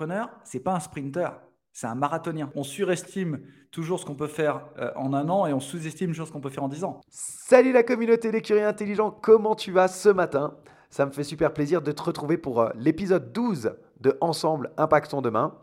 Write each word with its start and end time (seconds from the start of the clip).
Entrepreneur, 0.00 0.30
c'est 0.44 0.60
pas 0.60 0.74
un 0.74 0.80
sprinter, 0.80 1.28
c'est 1.74 1.86
un 1.86 1.94
marathonien. 1.94 2.50
On 2.54 2.62
surestime 2.62 3.40
toujours 3.70 4.00
ce 4.00 4.06
qu'on 4.06 4.14
peut 4.14 4.28
faire 4.28 4.64
euh, 4.78 4.90
en 4.96 5.12
un 5.12 5.28
an 5.28 5.46
et 5.46 5.52
on 5.52 5.60
sous-estime 5.60 6.12
toujours 6.12 6.26
ce 6.26 6.32
qu'on 6.32 6.40
peut 6.40 6.48
faire 6.48 6.64
en 6.64 6.68
dix 6.68 6.84
ans. 6.84 7.02
Salut 7.10 7.70
la 7.70 7.82
communauté 7.82 8.30
des 8.30 8.40
curieux 8.40 8.66
intelligents, 8.66 9.10
comment 9.10 9.54
tu 9.54 9.72
vas 9.72 9.88
ce 9.88 10.08
matin? 10.08 10.54
Ça 10.88 11.04
me 11.04 11.10
fait 11.10 11.22
super 11.22 11.52
plaisir 11.52 11.82
de 11.82 11.92
te 11.92 12.02
retrouver 12.02 12.38
pour 12.38 12.62
euh, 12.62 12.70
l'épisode 12.76 13.30
12 13.32 13.74
de 14.00 14.16
Ensemble 14.22 14.70
Impactons 14.78 15.20
Demain. 15.20 15.54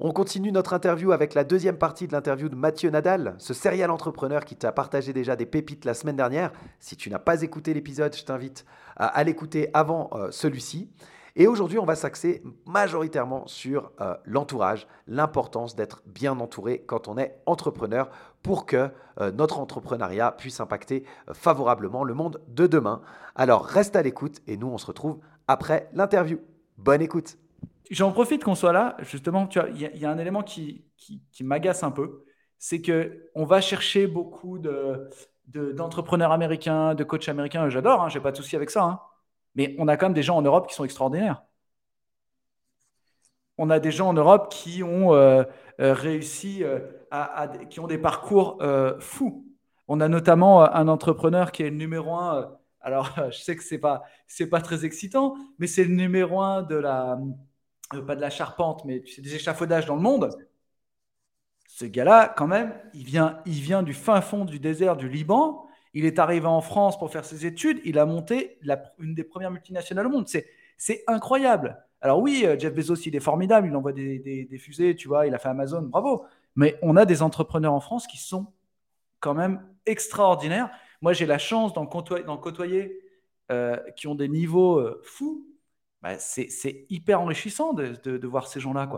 On 0.00 0.12
continue 0.12 0.50
notre 0.50 0.72
interview 0.72 1.12
avec 1.12 1.34
la 1.34 1.44
deuxième 1.44 1.76
partie 1.76 2.06
de 2.06 2.12
l'interview 2.12 2.48
de 2.48 2.56
Mathieu 2.56 2.88
Nadal, 2.88 3.34
ce 3.38 3.52
serial 3.52 3.90
entrepreneur 3.90 4.46
qui 4.46 4.56
t'a 4.56 4.72
partagé 4.72 5.12
déjà 5.12 5.36
des 5.36 5.46
pépites 5.46 5.84
la 5.84 5.92
semaine 5.92 6.16
dernière. 6.16 6.52
Si 6.80 6.96
tu 6.96 7.10
n'as 7.10 7.18
pas 7.18 7.42
écouté 7.42 7.74
l'épisode, 7.74 8.16
je 8.16 8.24
t'invite 8.24 8.64
à, 8.96 9.22
l'écouter 9.24 9.68
avant 9.74 10.08
euh, 10.14 10.30
celui-ci. 10.30 10.90
Et 11.36 11.48
aujourd'hui, 11.48 11.78
on 11.78 11.84
va 11.84 11.96
s'axer 11.96 12.42
majoritairement 12.64 13.46
sur 13.48 13.90
euh, 14.00 14.14
l'entourage, 14.24 14.86
l'importance 15.08 15.74
d'être 15.74 16.02
bien 16.06 16.38
entouré 16.38 16.84
quand 16.86 17.08
on 17.08 17.18
est 17.18 17.40
entrepreneur 17.46 18.08
pour 18.42 18.66
que 18.66 18.90
euh, 19.20 19.32
notre 19.32 19.58
entrepreneuriat 19.58 20.30
puisse 20.32 20.60
impacter 20.60 21.04
favorablement 21.32 22.04
le 22.04 22.14
monde 22.14 22.40
de 22.48 22.68
demain. 22.68 23.02
Alors 23.34 23.64
reste 23.64 23.96
à 23.96 24.02
l'écoute 24.02 24.42
et 24.46 24.56
nous, 24.56 24.68
on 24.68 24.78
se 24.78 24.86
retrouve 24.86 25.18
après 25.48 25.88
l'interview. 25.92 26.38
Bonne 26.78 27.02
écoute. 27.02 27.36
J'en 27.90 28.12
profite 28.12 28.44
qu'on 28.44 28.54
soit 28.54 28.72
là. 28.72 28.96
Justement, 29.00 29.48
il 29.74 29.80
y, 29.80 30.04
a 30.04 30.10
un 30.10 30.18
élément 30.18 30.42
qui, 30.42 30.84
qui, 30.96 31.44
m'agace 31.44 31.82
un 31.82 31.90
peu. 31.90 32.24
C'est 32.58 32.80
qu'on 32.80 33.44
va 33.44 33.60
chercher 33.60 34.06
beaucoup 34.06 34.58
de, 34.58 35.10
d'entrepreneurs 35.48 36.32
américains, 36.32 36.94
de 36.94 37.04
coachs 37.04 37.28
américains. 37.28 37.68
J'adore, 37.68 38.02
hein, 38.02 38.08
j'ai 38.08 38.20
pas 38.20 38.32
de 38.32 38.36
souci 38.36 38.56
avec 38.56 38.70
ça. 38.70 38.84
Hein. 38.84 39.00
Mais 39.54 39.74
on 39.78 39.88
a 39.88 39.96
quand 39.96 40.06
même 40.06 40.14
des 40.14 40.22
gens 40.22 40.36
en 40.36 40.42
Europe 40.42 40.68
qui 40.68 40.74
sont 40.74 40.84
extraordinaires. 40.84 41.42
On 43.58 43.70
a 43.70 43.78
des 43.78 43.92
gens 43.92 44.08
en 44.08 44.12
Europe 44.14 44.52
qui 44.52 44.82
ont 44.82 45.14
euh, 45.14 45.44
euh, 45.80 45.92
réussi, 45.92 46.64
euh, 46.64 46.80
à, 47.10 47.48
qui 47.70 47.80
ont 47.80 47.86
des 47.86 47.98
parcours 47.98 48.60
fous. 49.00 49.46
On 49.86 50.00
a 50.00 50.08
notamment 50.08 50.62
un 50.62 50.88
entrepreneur 50.88 51.52
qui 51.52 51.62
est 51.62 51.70
le 51.70 51.76
numéro 51.76 52.14
un. 52.14 52.58
alors, 52.80 53.10
je 53.30 53.38
sais 53.38 53.56
que 53.56 53.62
c'est 53.62 53.78
pas, 53.78 54.02
pas 54.50 54.60
très 54.60 54.84
excitant, 54.84 55.36
mais 55.58 55.66
c'est 55.66 55.84
le 55.84 55.94
numéro 55.94 56.40
un 56.40 56.62
de 56.62 56.76
la, 56.76 57.18
pas 58.06 58.16
de 58.16 58.20
la 58.20 58.30
charpente, 58.30 58.84
mais 58.84 59.02
c'est 59.06 59.22
des 59.22 59.34
échafaudages 59.36 59.86
dans 59.86 59.96
le 59.96 60.02
monde. 60.02 60.30
Ce 61.68 61.84
gars-là, 61.84 62.32
quand 62.36 62.46
même, 62.46 62.74
il 62.92 63.04
vient, 63.04 63.40
il 63.46 63.60
vient 63.60 63.82
du 63.82 63.94
fin 63.94 64.20
fond 64.20 64.44
du 64.44 64.58
désert 64.58 64.96
du 64.96 65.08
Liban. 65.08 65.63
Il 65.94 66.04
est 66.04 66.18
arrivé 66.18 66.46
en 66.46 66.60
France 66.60 66.98
pour 66.98 67.10
faire 67.10 67.24
ses 67.24 67.46
études. 67.46 67.80
Il 67.84 67.98
a 67.98 68.04
monté 68.04 68.58
une 68.98 69.14
des 69.14 69.24
premières 69.24 69.52
multinationales 69.52 70.06
au 70.06 70.10
monde. 70.10 70.28
C'est 70.76 71.04
incroyable. 71.06 71.78
Alors 72.00 72.20
oui, 72.20 72.42
euh, 72.44 72.58
Jeff 72.58 72.74
Bezos, 72.74 72.96
il 73.06 73.16
est 73.16 73.20
formidable. 73.20 73.68
Il 73.68 73.76
envoie 73.76 73.92
des, 73.92 74.58
fusées, 74.58 74.96
tu 74.96 75.08
vois. 75.08 75.26
Il 75.26 75.34
a 75.34 75.38
fait 75.38 75.48
Amazon, 75.48 75.82
bravo. 75.82 76.26
Mais 76.56 76.78
on 76.82 76.96
a 76.96 77.06
des 77.06 77.22
entrepreneurs 77.22 77.72
en 77.72 77.80
France 77.80 78.06
qui 78.06 78.18
sont 78.18 78.52
quand 79.20 79.34
même 79.34 79.64
extraordinaires. 79.86 80.70
Moi, 81.00 81.12
j'ai 81.12 81.26
la 81.26 81.38
chance 81.38 81.72
d'en 81.72 81.86
côtoyer, 81.86 83.00
euh, 83.50 83.76
qui 83.96 84.06
ont 84.06 84.14
des 84.14 84.28
niveaux 84.28 84.78
euh, 84.78 85.00
fous 85.04 85.46
bah, 86.02 86.18
c'est 86.18 86.84
hyper 86.90 87.22
enrichissant 87.22 87.72
de, 87.72 88.26
voir 88.26 88.46
ces 88.46 88.60
gens-là. 88.60 88.90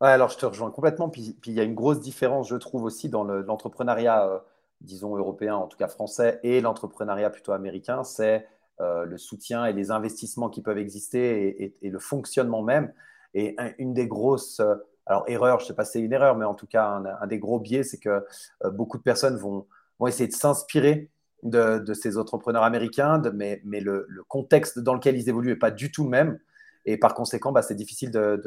alors 0.00 0.28
je 0.28 0.38
te 0.38 0.46
rejoins 0.46 0.70
complètement. 0.70 1.08
Puis, 1.08 1.36
il 1.46 1.52
y 1.52 1.58
a 1.58 1.64
une 1.64 1.74
grosse 1.74 1.98
différence, 1.98 2.48
je 2.48 2.54
trouve, 2.54 2.84
aussi 2.84 3.08
dans 3.08 3.24
l'entrepreneuriat, 3.24 4.44
disons, 4.80 5.16
européen, 5.16 5.56
en 5.56 5.66
tout 5.66 5.76
cas 5.76 5.88
français, 5.88 6.40
et 6.42 6.60
l'entrepreneuriat 6.60 7.30
plutôt 7.30 7.52
américain. 7.52 8.04
C'est 8.04 8.46
euh, 8.80 9.04
le 9.04 9.18
soutien 9.18 9.64
et 9.66 9.72
les 9.72 9.90
investissements 9.90 10.48
qui 10.48 10.62
peuvent 10.62 10.78
exister 10.78 11.74
et, 11.82 11.90
le 11.90 11.98
fonctionnement 11.98 12.62
même. 12.62 12.92
Et 13.34 13.56
une 13.78 13.94
des 13.94 14.06
grosses. 14.06 14.60
Euh, 14.60 14.74
alors, 15.06 15.24
erreur, 15.26 15.58
je 15.58 15.64
ne 15.64 15.68
sais 15.68 15.74
pas 15.74 15.84
si 15.84 15.92
c'est 15.92 16.00
une 16.00 16.12
erreur, 16.12 16.36
mais 16.36 16.44
en 16.44 16.54
tout 16.54 16.66
cas, 16.66 17.02
un, 17.20 17.26
des 17.26 17.38
gros 17.38 17.58
biais, 17.58 17.82
c'est 17.82 17.98
que 17.98 18.24
beaucoup 18.72 18.98
de 18.98 19.02
personnes 19.02 19.36
vont, 19.38 19.66
vont 19.98 20.06
essayer 20.06 20.28
de 20.28 20.34
s'inspirer 20.34 21.10
de, 21.42 21.94
ces 21.94 22.18
entrepreneurs 22.18 22.62
américains, 22.62 23.22
mais, 23.34 23.60
le, 23.64 24.06
contexte 24.28 24.78
dans 24.78 24.94
lequel 24.94 25.16
ils 25.16 25.28
évoluent 25.28 25.50
n'est 25.50 25.56
pas 25.56 25.70
du 25.70 25.90
tout 25.90 26.04
le 26.04 26.10
même. 26.10 26.38
Et 26.84 26.96
par 26.96 27.14
conséquent, 27.14 27.52
bah, 27.52 27.62
c'est 27.62 27.74
difficile 27.74 28.10
de, 28.10 28.42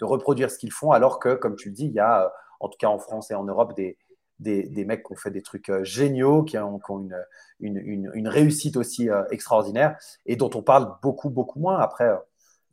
reproduire 0.00 0.50
ce 0.50 0.58
qu'ils 0.58 0.72
font, 0.72 0.92
alors 0.92 1.18
que, 1.18 1.34
comme 1.34 1.56
tu 1.56 1.68
le 1.68 1.74
dis, 1.74 1.86
il 1.86 1.92
y 1.92 2.00
a, 2.00 2.24
euh, 2.24 2.28
en 2.60 2.68
tout 2.68 2.78
cas 2.78 2.88
en 2.88 2.98
France 2.98 3.30
et 3.30 3.34
en 3.34 3.44
Europe, 3.44 3.74
des, 3.74 3.98
des, 4.38 4.84
mecs 4.84 5.04
qui 5.04 5.12
ont 5.12 5.16
fait 5.16 5.30
des 5.30 5.42
trucs 5.42 5.68
euh, 5.70 5.84
géniaux, 5.84 6.42
qui 6.42 6.58
ont, 6.58 6.80
une, 7.60 7.78
une, 7.78 8.28
réussite 8.28 8.76
aussi 8.76 9.08
euh, 9.08 9.24
extraordinaire, 9.30 9.96
et 10.26 10.36
dont 10.36 10.50
on 10.54 10.62
parle 10.62 10.94
beaucoup, 11.02 11.30
beaucoup 11.30 11.58
moins. 11.58 11.78
Après, 11.78 12.10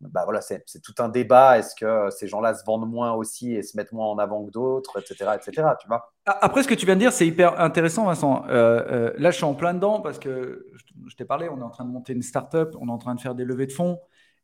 bah 0.10 0.22
voilà, 0.26 0.42
c'est 0.42 0.64
tout 0.82 0.94
un 1.00 1.10
débat. 1.10 1.58
Est-ce 1.58 1.76
que 1.76 2.10
ces 2.12 2.28
gens-là 2.28 2.54
se 2.54 2.64
vendent 2.66 2.90
moins 2.90 3.14
aussi 3.14 3.54
et 3.54 3.64
se 3.64 3.78
mettent 3.78 3.92
moins 3.92 4.08
en 4.08 4.18
avant 4.18 4.46
que 4.46 4.52
d'autres, 4.52 5.00
etc., 5.00 5.32
etc. 5.36 5.68
Tu 5.80 5.88
vois? 5.88 6.14
Après, 6.26 6.64
ce 6.64 6.68
que 6.68 6.74
tu 6.74 6.86
viens 6.86 6.96
de 6.96 7.00
dire, 7.00 7.14
c'est 7.14 7.28
hyper 7.28 7.60
intéressant, 7.60 8.06
Vincent. 8.06 8.46
Euh, 8.50 8.84
euh, 8.92 9.14
là, 9.18 9.32
je 9.32 9.38
suis 9.38 9.46
en 9.46 9.54
plein 9.54 9.74
dedans 9.74 10.02
parce 10.02 10.20
que 10.20 10.68
je 11.08 11.16
t'ai 11.16 11.26
parlé, 11.26 11.50
on 11.50 11.60
est 11.60 11.64
en 11.64 11.70
train 11.70 11.86
de 11.86 11.90
monter 11.90 12.14
une 12.14 12.22
start-up, 12.22 12.76
on 12.80 12.88
est 12.88 12.92
en 12.92 12.98
train 12.98 13.16
de 13.16 13.20
faire 13.20 13.36
des 13.36 13.46
levées 13.46 13.68
de 13.68 13.72
fonds. 13.72 14.00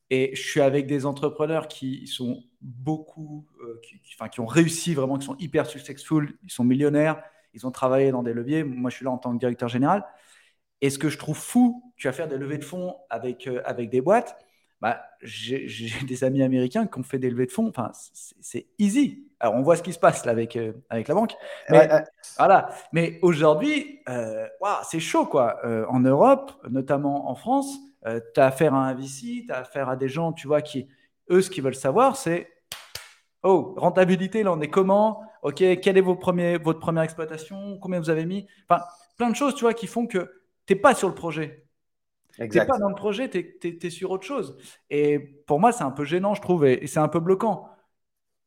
Et 0.09 0.35
je 0.35 0.41
suis 0.41 0.61
avec 0.61 0.87
des 0.87 1.05
entrepreneurs 1.05 1.67
qui 1.67 2.07
sont 2.07 2.43
beaucoup, 2.61 3.45
euh, 3.61 3.79
qui, 3.83 3.99
enfin, 4.15 4.27
qui 4.27 4.39
ont 4.39 4.45
réussi 4.45 4.93
vraiment, 4.93 5.17
qui 5.17 5.25
sont 5.25 5.37
hyper 5.37 5.65
successful, 5.65 6.37
ils 6.43 6.51
sont 6.51 6.63
millionnaires, 6.63 7.21
ils 7.53 7.67
ont 7.67 7.71
travaillé 7.71 8.11
dans 8.11 8.23
des 8.23 8.33
leviers. 8.33 8.63
Moi, 8.63 8.89
je 8.89 8.97
suis 8.97 9.05
là 9.05 9.11
en 9.11 9.17
tant 9.17 9.33
que 9.33 9.39
directeur 9.39 9.69
général. 9.69 10.05
Et 10.81 10.89
ce 10.89 10.97
que 10.97 11.09
je 11.09 11.17
trouve 11.17 11.37
fou, 11.37 11.93
tu 11.97 12.07
vas 12.07 12.13
faire 12.13 12.27
des 12.27 12.37
levées 12.37 12.57
de 12.57 12.63
fonds 12.63 12.95
avec, 13.09 13.49
avec 13.65 13.89
des 13.89 14.01
boîtes 14.01 14.37
bah, 14.81 15.01
j'ai 15.21 15.67
des 16.07 16.23
amis 16.23 16.43
américains 16.43 16.87
qui 16.87 16.99
ont 16.99 17.03
fait 17.03 17.19
des 17.19 17.29
levées 17.29 17.45
de 17.45 17.51
fonds. 17.51 17.67
Enfin, 17.67 17.91
c'est 17.93 18.67
easy. 18.77 19.27
Alors, 19.39 19.55
on 19.55 19.61
voit 19.61 19.75
ce 19.75 19.83
qui 19.83 19.93
se 19.93 19.99
passe 19.99 20.25
là 20.25 20.31
avec, 20.31 20.55
euh, 20.55 20.73
avec 20.89 21.07
la 21.07 21.15
banque. 21.15 21.33
Mais, 21.69 21.89
voilà. 22.37 22.69
Mais 22.91 23.19
aujourd'hui, 23.21 24.01
euh, 24.09 24.47
c'est 24.83 24.99
chaud, 24.99 25.25
quoi. 25.25 25.59
Euh, 25.65 25.85
en 25.87 25.99
Europe, 25.99 26.51
notamment 26.69 27.29
en 27.29 27.35
France, 27.35 27.77
tu 28.05 28.39
as 28.39 28.45
affaire 28.45 28.73
à 28.73 28.87
un 28.87 28.93
VC, 28.93 29.45
tu 29.45 29.51
as 29.51 29.59
affaire 29.59 29.89
à 29.89 29.95
des 29.95 30.09
gens, 30.09 30.33
tu 30.33 30.47
vois, 30.47 30.61
qui, 30.61 30.87
eux, 31.29 31.41
ce 31.41 31.49
qu'ils 31.49 31.63
veulent 31.63 31.75
savoir, 31.75 32.15
c'est 32.15 32.49
Oh, 33.43 33.73
rentabilité, 33.77 34.43
là, 34.43 34.51
on 34.51 34.59
est 34.59 34.69
comment? 34.69 35.23
Ok, 35.43 35.55
quelle 35.55 35.97
est 35.97 36.01
vos 36.01 36.15
premiers, 36.15 36.57
votre 36.57 36.79
première 36.79 37.03
exploitation? 37.03 37.77
Combien 37.79 37.99
vous 37.99 38.09
avez 38.09 38.25
mis? 38.25 38.47
Enfin, 38.69 38.83
plein 39.17 39.29
de 39.29 39.35
choses, 39.35 39.55
tu 39.55 39.61
vois, 39.61 39.73
qui 39.73 39.87
font 39.87 40.07
que 40.07 40.29
tu 40.65 40.73
n'es 40.73 40.79
pas 40.79 40.93
sur 40.93 41.07
le 41.07 41.15
projet. 41.15 41.65
Tu 42.35 42.43
n'es 42.43 42.65
pas 42.65 42.77
dans 42.77 42.89
le 42.89 42.95
projet, 42.95 43.29
tu 43.29 43.79
es, 43.81 43.89
sur 43.89 44.11
autre 44.11 44.25
chose. 44.25 44.57
Et 44.89 45.19
pour 45.47 45.59
moi, 45.59 45.71
c'est 45.71 45.83
un 45.83 45.91
peu 45.91 46.03
gênant, 46.03 46.33
je 46.33 46.41
trouve, 46.41 46.65
et, 46.65 46.85
c'est 46.87 46.99
un 46.99 47.07
peu 47.07 47.19
bloquant. 47.19 47.69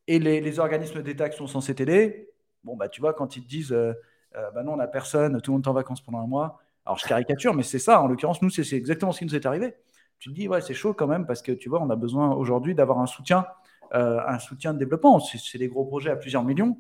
Et 0.07 0.19
les, 0.19 0.59
organismes 0.59 1.03
d'État 1.03 1.31
qui 1.31 1.39
sont 1.39 1.47
censés 1.47 1.75
t'aider, 1.75 2.31
bon, 2.63 2.77
bah, 2.77 2.89
tu 2.89 3.01
vois, 3.01 3.15
quand 3.15 3.37
ils 3.37 3.43
te 3.43 3.49
disent, 3.49 3.73
euh, 3.73 3.95
euh, 4.37 4.51
bah 4.51 4.63
non, 4.63 4.75
on 4.75 4.77
n'a 4.77 4.89
personne, 4.89 5.41
tout 5.41 5.53
le 5.53 5.57
monde 5.57 5.65
est 5.65 5.69
en 5.69 5.73
vacances 5.73 6.01
pendant 6.03 6.19
un 6.19 6.27
mois. 6.27 6.61
Alors, 6.87 6.99
je 6.99 7.07
caricature, 7.07 7.55
mais 7.55 7.63
c'est 7.63 7.79
ça, 7.79 8.01
en 8.01 8.09
l'occurrence, 8.09 8.43
nous, 8.43 8.51
c'est 8.51 8.77
exactement 8.77 9.13
ce 9.13 9.21
qui 9.21 9.25
nous 9.25 9.37
est 9.37 9.47
arrivé. 9.47 9.75
Tu 10.19 10.31
te 10.31 10.35
dis, 10.35 10.49
ouais, 10.49 10.61
c'est 10.61 10.75
chaud 10.75 10.95
quand 10.95 11.07
même, 11.07 11.27
parce 11.27 11.43
que 11.43 11.53
tu 11.53 11.69
vois, 11.69 11.81
on 11.81 11.91
a 11.91 11.97
besoin 11.97 12.33
aujourd'hui 12.35 12.75
d'avoir 12.75 13.01
un 13.01 13.07
soutien, 13.07 13.47
euh, 13.95 14.21
un 14.27 14.39
soutien 14.39 14.73
de 14.75 14.79
développement. 14.79 15.21
C'est 15.21 15.59
des 15.59 15.69
gros 15.69 15.85
projets 15.85 16.11
à 16.11 16.17
plusieurs 16.17 16.45
millions. 16.45 16.77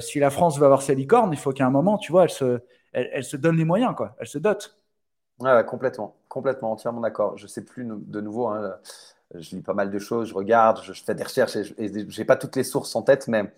si 0.00 0.18
la 0.18 0.30
France 0.30 0.58
veut 0.58 0.64
avoir 0.64 0.82
ses 0.82 0.94
licornes, 0.94 1.32
il 1.32 1.38
faut 1.38 1.52
qu'à 1.52 1.66
un 1.66 1.70
moment, 1.70 1.98
tu 1.98 2.12
vois, 2.12 2.24
elle 2.24 2.30
se, 2.30 2.60
elle, 2.92 3.24
se 3.24 3.36
donne 3.36 3.56
les 3.56 3.64
moyens, 3.64 3.94
quoi. 3.94 4.16
Elle 4.18 4.26
se 4.26 4.38
dote. 4.38 4.78
Ouais, 5.40 5.64
complètement 5.66 6.16
complètement, 6.34 6.72
entièrement 6.72 7.00
d'accord. 7.00 7.38
Je 7.38 7.46
sais 7.46 7.62
plus 7.62 7.86
de 7.88 8.20
nouveau, 8.20 8.48
hein, 8.48 8.74
je 9.36 9.54
lis 9.54 9.62
pas 9.62 9.72
mal 9.72 9.92
de 9.92 9.98
choses, 10.00 10.30
je 10.30 10.34
regarde, 10.34 10.80
je, 10.82 10.92
fais 10.92 11.14
des 11.14 11.22
recherches 11.22 11.54
et 11.54 12.10
je 12.10 12.18
n'ai 12.18 12.24
pas 12.24 12.34
toutes 12.34 12.56
les 12.56 12.64
sources 12.64 12.96
en 12.96 13.02
tête, 13.02 13.28
mais 13.28 13.54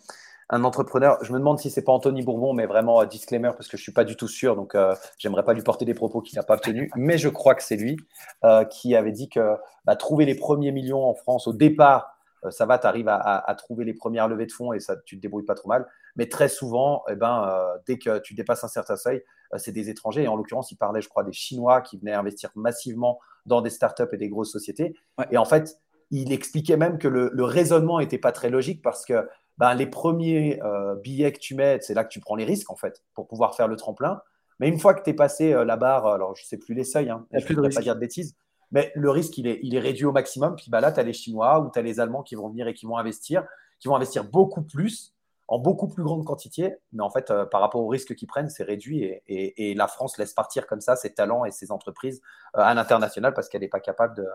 un 0.49 0.63
entrepreneur, 0.65 1.19
je 1.23 1.33
me 1.33 1.39
demande 1.39 1.59
si 1.59 1.71
c'est 1.71 1.83
pas 1.83 1.93
Anthony 1.93 2.23
Bourbon, 2.23 2.53
mais 2.53 2.67
vraiment 2.67 3.01
euh, 3.01 3.07
disclaimer 3.07 3.51
parce 3.57 3.69
que 3.69 3.77
je 3.77 3.83
suis 3.83 3.93
pas 3.93 4.05
du 4.05 4.17
tout 4.17 4.29
sûr, 4.29 4.55
donc 4.55 4.75
euh, 4.75 4.95
j'aimerais 5.19 5.43
pas 5.43 5.55
lui 5.55 5.63
porter 5.63 5.85
des 5.85 5.95
propos 5.95 6.21
qu'il 6.21 6.37
n'a 6.37 6.45
pas 6.45 6.57
tenus, 6.57 6.91
mais 6.97 7.19
je 7.19 7.29
crois 7.29 7.55
que 7.55 7.63
c'est 7.63 7.77
lui 7.77 7.97
euh, 8.45 8.65
qui 8.65 8.95
avait 8.95 9.13
dit 9.13 9.29
que 9.29 9.57
bah, 9.85 9.97
trouver 9.97 10.25
les 10.25 10.37
premiers 10.37 10.71
millions 10.71 11.05
en 11.05 11.15
France 11.15 11.49
au 11.49 11.53
départ, 11.53 12.13
ça 12.51 12.65
va, 12.65 12.79
tu 12.79 12.87
arrives 12.87 13.09
à, 13.09 13.55
trouver 13.59 13.85
les 13.85 13.95
premières 13.95 14.29
levées 14.29 14.47
de 14.47 14.53
fonds 14.53 14.73
et 14.73 14.79
ça, 14.79 14.95
tu 15.05 15.17
te 15.17 15.21
débrouilles 15.21 15.47
pas 15.47 15.57
trop 15.57 15.69
mal, 15.69 15.85
mais 16.15 16.29
très 16.29 16.49
souvent, 16.49 17.03
eh 17.09 17.17
ben, 17.17 17.67
dès 17.89 17.99
que 17.99 18.19
tu 18.19 18.35
dépasses 18.35 18.63
un 18.63 18.69
certain 18.69 18.95
seuil, 18.95 19.25
c'est 19.57 19.73
des 19.73 19.91
étrangers, 19.91 20.23
et 20.23 20.29
en 20.29 20.37
l'occurrence, 20.37 20.71
il 20.71 20.77
parlait, 20.77 21.01
je 21.01 21.09
crois, 21.09 21.25
des 21.25 21.33
Chinois 21.33 21.81
qui 21.81 21.99
venaient 21.99 22.13
investir 22.13 22.51
massivement 22.55 23.19
dans 23.47 23.63
des 23.63 23.71
startups 23.71 24.05
et 24.13 24.17
des 24.17 24.29
grosses 24.29 24.53
sociétés, 24.53 24.95
et 25.33 25.39
en 25.39 25.45
fait, 25.45 25.81
il 26.13 26.33
expliquait 26.33 26.77
même 26.77 26.99
que 26.99 27.09
le, 27.09 27.31
le 27.33 27.43
raisonnement 27.43 27.99
n'était 27.99 28.19
pas 28.19 28.31
très 28.31 28.51
logique 28.51 28.81
parce 28.81 29.05
que 29.05 29.27
ben, 29.59 29.75
les 29.75 29.87
premiers 29.87 30.63
euh, 30.63 30.95
billets 30.97 31.33
que 31.33 31.39
tu 31.39 31.55
mets, 31.55 31.79
c'est 31.81 31.95
là 31.95 32.05
que 32.05 32.11
tu 32.11 32.21
prends 32.21 32.37
les 32.37 32.45
risques, 32.45 32.71
en 32.71 32.77
fait, 32.77 33.03
pour 33.15 33.27
pouvoir 33.27 33.55
faire 33.55 33.69
le 33.69 33.77
tremplin. 33.77 34.21
Mais 34.61 34.69
une 34.69 34.79
fois 34.79 34.95
que 34.95 35.03
tu 35.03 35.11
es 35.11 35.15
passé 35.15 35.53
euh, 35.53 35.65
la 35.65 35.77
barre, 35.77 36.07
alors 36.07 36.35
je 36.35 36.43
ne 36.43 36.47
sais 36.47 36.59
plus 36.59 36.75
les 36.75 36.85
seuils, 36.85 37.11
hein, 37.11 37.27
je 37.33 37.53
ne 37.53 37.61
vais 37.61 37.69
pas 37.71 37.81
dire 37.81 37.95
de 37.95 38.01
bêtises, 38.01 38.37
mais 38.73 38.93
le 38.95 39.11
risque, 39.11 39.37
il 39.39 39.47
est, 39.47 39.61
il 39.63 39.75
est 39.75 39.81
réduit 39.81 40.05
au 40.05 40.13
maximum. 40.13 40.57
Puis 40.57 40.71
bah, 40.71 40.81
là, 40.81 40.93
tu 40.93 41.01
as 41.01 41.03
les 41.03 41.13
Chinois 41.13 41.61
ou 41.61 41.71
tu 41.71 41.79
as 41.79 41.83
les 41.83 42.01
Allemands 42.01 42.23
qui 42.23 42.35
vont 42.35 42.49
venir 42.49 42.67
et 42.69 42.75
qui 42.75 42.87
vont 42.87 42.97
investir, 42.97 43.47
qui 43.79 43.89
vont 43.89 43.97
investir 43.97 44.25
beaucoup 44.25 44.63
plus, 44.63 45.15
en 45.49 45.59
beaucoup 45.59 45.89
plus 45.89 46.03
grande 46.03 46.25
quantité. 46.25 46.75
Mais 46.93 47.03
en 47.03 47.11
fait, 47.11 47.31
euh, 47.31 47.47
par 47.47 47.61
rapport 47.61 47.83
au 47.83 47.89
risque 47.89 48.15
qu'ils 48.15 48.29
prennent, 48.29 48.51
c'est 48.51 48.65
réduit. 48.65 49.05
Et, 49.05 49.71
et, 49.71 49.75
la 49.75 49.87
France 49.87 50.19
laisse 50.19 50.35
partir 50.35 50.67
comme 50.67 50.81
ça 50.81 50.97
ses 50.97 51.15
talents 51.15 51.45
et 51.45 51.51
ses 51.51 51.71
entreprises 51.71 52.21
à 52.55 52.75
l'international 52.75 53.35
parce 53.35 53.49
qu'elle 53.49 53.61
n'est 53.61 53.69
pas 53.69 53.81
capable 53.81 54.17
de, 54.17 54.27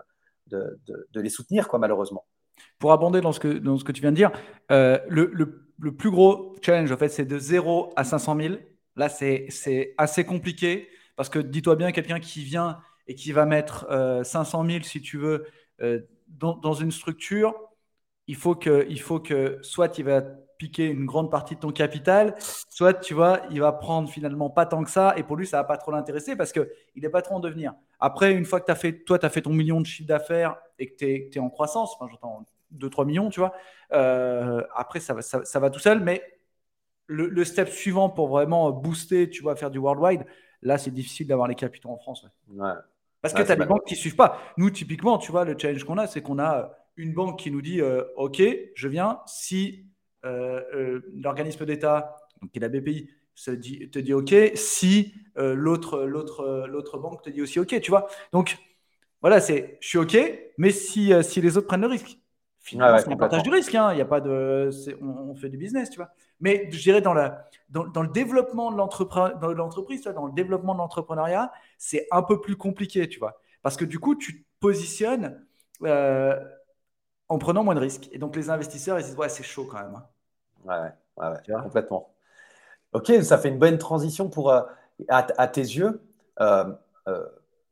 de, 0.46 0.80
de, 0.86 1.08
de, 1.12 1.20
les 1.20 1.30
soutenir, 1.30 1.68
quoi, 1.68 1.78
malheureusement. 1.78 2.24
Pour 2.78 2.92
abonder 2.92 3.20
dans 3.20 3.32
ce 3.32 3.40
que, 3.40 3.48
dans 3.48 3.78
ce 3.78 3.84
que 3.84 3.92
tu 3.92 4.00
viens 4.00 4.10
de 4.10 4.16
dire, 4.16 4.32
euh, 4.70 4.98
le, 5.08 5.30
le, 5.32 5.94
plus 5.96 6.10
gros 6.10 6.54
challenge, 6.62 6.92
en 6.92 6.96
fait, 6.96 7.08
c'est 7.08 7.24
de 7.24 7.38
0 7.38 7.92
à 7.96 8.04
500 8.04 8.36
000. 8.36 8.54
Là, 8.96 9.08
c'est 9.08 9.94
assez 9.98 10.24
compliqué 10.24 10.88
parce 11.16 11.28
que 11.28 11.38
dis-toi 11.38 11.76
bien, 11.76 11.92
quelqu'un 11.92 12.20
qui 12.20 12.42
vient 12.44 12.78
et 13.06 13.14
qui 13.14 13.32
va 13.32 13.46
mettre 13.46 13.86
500 14.24 14.64
euh, 14.64 14.70
000, 14.70 14.84
si 14.84 15.00
tu 15.00 15.18
veux, 15.18 15.46
euh, 15.80 16.00
dans, 16.28 16.56
dans, 16.56 16.74
une 16.74 16.92
structure, 16.92 17.54
il 18.26 18.36
faut, 18.36 18.54
que, 18.54 18.86
il 18.88 19.00
faut 19.00 19.20
que 19.20 19.58
soit 19.62 19.98
il 19.98 20.04
va 20.04 20.22
piquer 20.62 20.86
une 20.86 21.06
grande 21.06 21.28
partie 21.28 21.56
de 21.56 21.60
ton 21.60 21.72
capital, 21.72 22.36
soit 22.70 22.94
tu 22.94 23.14
vois, 23.14 23.40
il 23.50 23.58
va 23.58 23.72
prendre 23.72 24.08
finalement 24.08 24.48
pas 24.48 24.64
tant 24.64 24.84
que 24.84 24.90
ça, 24.90 25.12
et 25.16 25.24
pour 25.24 25.34
lui, 25.34 25.44
ça 25.44 25.56
va 25.56 25.64
pas 25.64 25.76
trop 25.76 25.90
l'intéresser 25.90 26.36
parce 26.36 26.52
qu'il 26.52 26.68
n'est 26.94 27.08
pas 27.08 27.20
trop 27.20 27.34
en 27.34 27.40
devenir. 27.40 27.74
Après, 27.98 28.32
une 28.32 28.44
fois 28.44 28.60
que 28.60 28.70
as 28.70 28.76
fait, 28.76 29.00
toi, 29.00 29.18
tu 29.18 29.26
as 29.26 29.28
fait 29.28 29.42
ton 29.42 29.52
million 29.52 29.80
de 29.80 29.86
chiffre 29.86 30.06
d'affaires 30.06 30.56
et 30.78 30.88
que 30.88 30.94
tu 30.96 31.30
es, 31.34 31.38
en 31.40 31.50
croissance, 31.50 31.96
enfin, 31.96 32.06
j'entends 32.08 32.46
2-3 32.76 33.06
millions, 33.06 33.28
tu 33.28 33.40
vois, 33.40 33.52
euh, 33.92 34.62
après, 34.76 35.00
ça 35.00 35.14
va, 35.14 35.22
ça, 35.22 35.60
va 35.60 35.68
tout 35.68 35.80
seul, 35.80 35.98
mais 35.98 36.22
le, 37.06 37.44
step 37.44 37.68
suivant 37.68 38.08
pour 38.08 38.28
vraiment 38.28 38.70
booster, 38.70 39.28
tu 39.30 39.42
vois, 39.42 39.56
faire 39.56 39.72
du 39.72 39.78
worldwide, 39.78 40.24
là, 40.62 40.78
c'est 40.78 40.92
difficile 40.92 41.26
d'avoir 41.26 41.48
les 41.48 41.56
capitaux 41.56 41.90
en 41.90 41.98
France. 41.98 42.24
Parce 43.20 43.34
que 43.34 43.42
tu 43.42 43.50
as 43.50 43.56
des 43.56 43.66
banques 43.66 43.84
qui 43.84 43.96
suivent 43.96 44.16
pas. 44.16 44.38
Nous, 44.56 44.70
typiquement, 44.70 45.18
tu 45.18 45.32
vois, 45.32 45.44
le 45.44 45.56
challenge 45.58 45.82
qu'on 45.82 45.98
a, 45.98 46.06
c'est 46.06 46.22
qu'on 46.22 46.38
a 46.38 46.72
une 46.96 47.14
banque 47.14 47.40
qui 47.40 47.50
nous 47.50 47.62
dit 47.62 47.80
euh, 47.80 48.04
OK, 48.16 48.42
je 48.74 48.88
viens 48.88 49.20
si 49.26 49.86
l'organisme 50.22 51.64
d'État, 51.66 52.16
qui 52.52 52.58
est 52.58 52.62
la 52.62 52.68
BPI, 52.68 53.08
dit, 53.50 53.90
te 53.90 53.98
dit 53.98 54.14
OK, 54.14 54.34
si 54.54 55.14
euh, 55.38 55.54
l'autre, 55.54 56.02
l'autre, 56.04 56.66
l'autre 56.68 56.98
banque 56.98 57.22
te 57.22 57.30
dit 57.30 57.42
aussi 57.42 57.58
OK, 57.58 57.80
tu 57.80 57.90
vois. 57.90 58.08
Donc, 58.32 58.58
voilà, 59.20 59.40
c'est 59.40 59.78
je 59.80 59.88
suis 59.88 59.98
OK, 59.98 60.16
mais 60.58 60.70
si, 60.70 61.12
si 61.22 61.40
les 61.40 61.56
autres 61.56 61.66
prennent 61.66 61.82
le 61.82 61.86
risque. 61.86 62.18
Finalement, 62.60 62.98
c'est 62.98 63.12
un 63.12 63.16
partage 63.16 63.42
du 63.42 63.50
risque. 63.50 63.74
Hein. 63.74 63.92
Il 63.92 63.98
y 63.98 64.00
a 64.00 64.06
pas 64.06 64.20
de, 64.20 64.70
on, 65.00 65.34
fait 65.34 65.48
du 65.48 65.56
business, 65.56 65.90
tu 65.90 65.96
vois. 65.96 66.10
Mais 66.40 66.68
je 66.70 66.80
dirais 66.80 67.00
dans, 67.00 67.12
la, 67.12 67.48
dans, 67.68 67.84
dans 67.88 68.02
le 68.02 68.08
développement 68.08 68.70
de 68.70 68.76
l'entreprise, 68.76 69.32
dans, 69.40 70.12
dans 70.12 70.26
le 70.26 70.32
développement 70.32 70.74
de 70.74 70.78
l'entrepreneuriat, 70.78 71.52
c'est 71.76 72.06
un 72.12 72.22
peu 72.22 72.40
plus 72.40 72.56
compliqué, 72.56 73.08
tu 73.08 73.18
vois. 73.18 73.40
Parce 73.62 73.76
que 73.76 73.84
du 73.84 73.98
coup, 73.98 74.14
tu 74.14 74.42
te 74.42 74.48
positionnes 74.60 75.44
en 75.80 77.38
prenant 77.38 77.64
moins 77.64 77.74
de 77.74 77.80
risques. 77.80 78.08
Et 78.12 78.18
donc, 78.18 78.36
les 78.36 78.50
investisseurs, 78.50 79.00
ils 79.00 79.04
disent, 79.04 79.16
ouais, 79.16 79.28
c'est 79.28 79.42
chaud 79.42 79.66
quand 79.68 79.82
même. 79.82 79.94
Hein. 79.96 80.06
Ouais, 80.64 80.92
ouais, 81.16 81.62
complètement. 81.62 82.12
Ok, 82.92 83.10
ça 83.22 83.38
fait 83.38 83.48
une 83.48 83.58
bonne 83.58 83.78
transition 83.78 84.28
pour, 84.28 84.50
euh, 84.50 84.62
à, 85.08 85.48
tes 85.48 85.62
yeux. 85.62 86.02
Euh, 86.40 86.64
euh, 87.08 87.26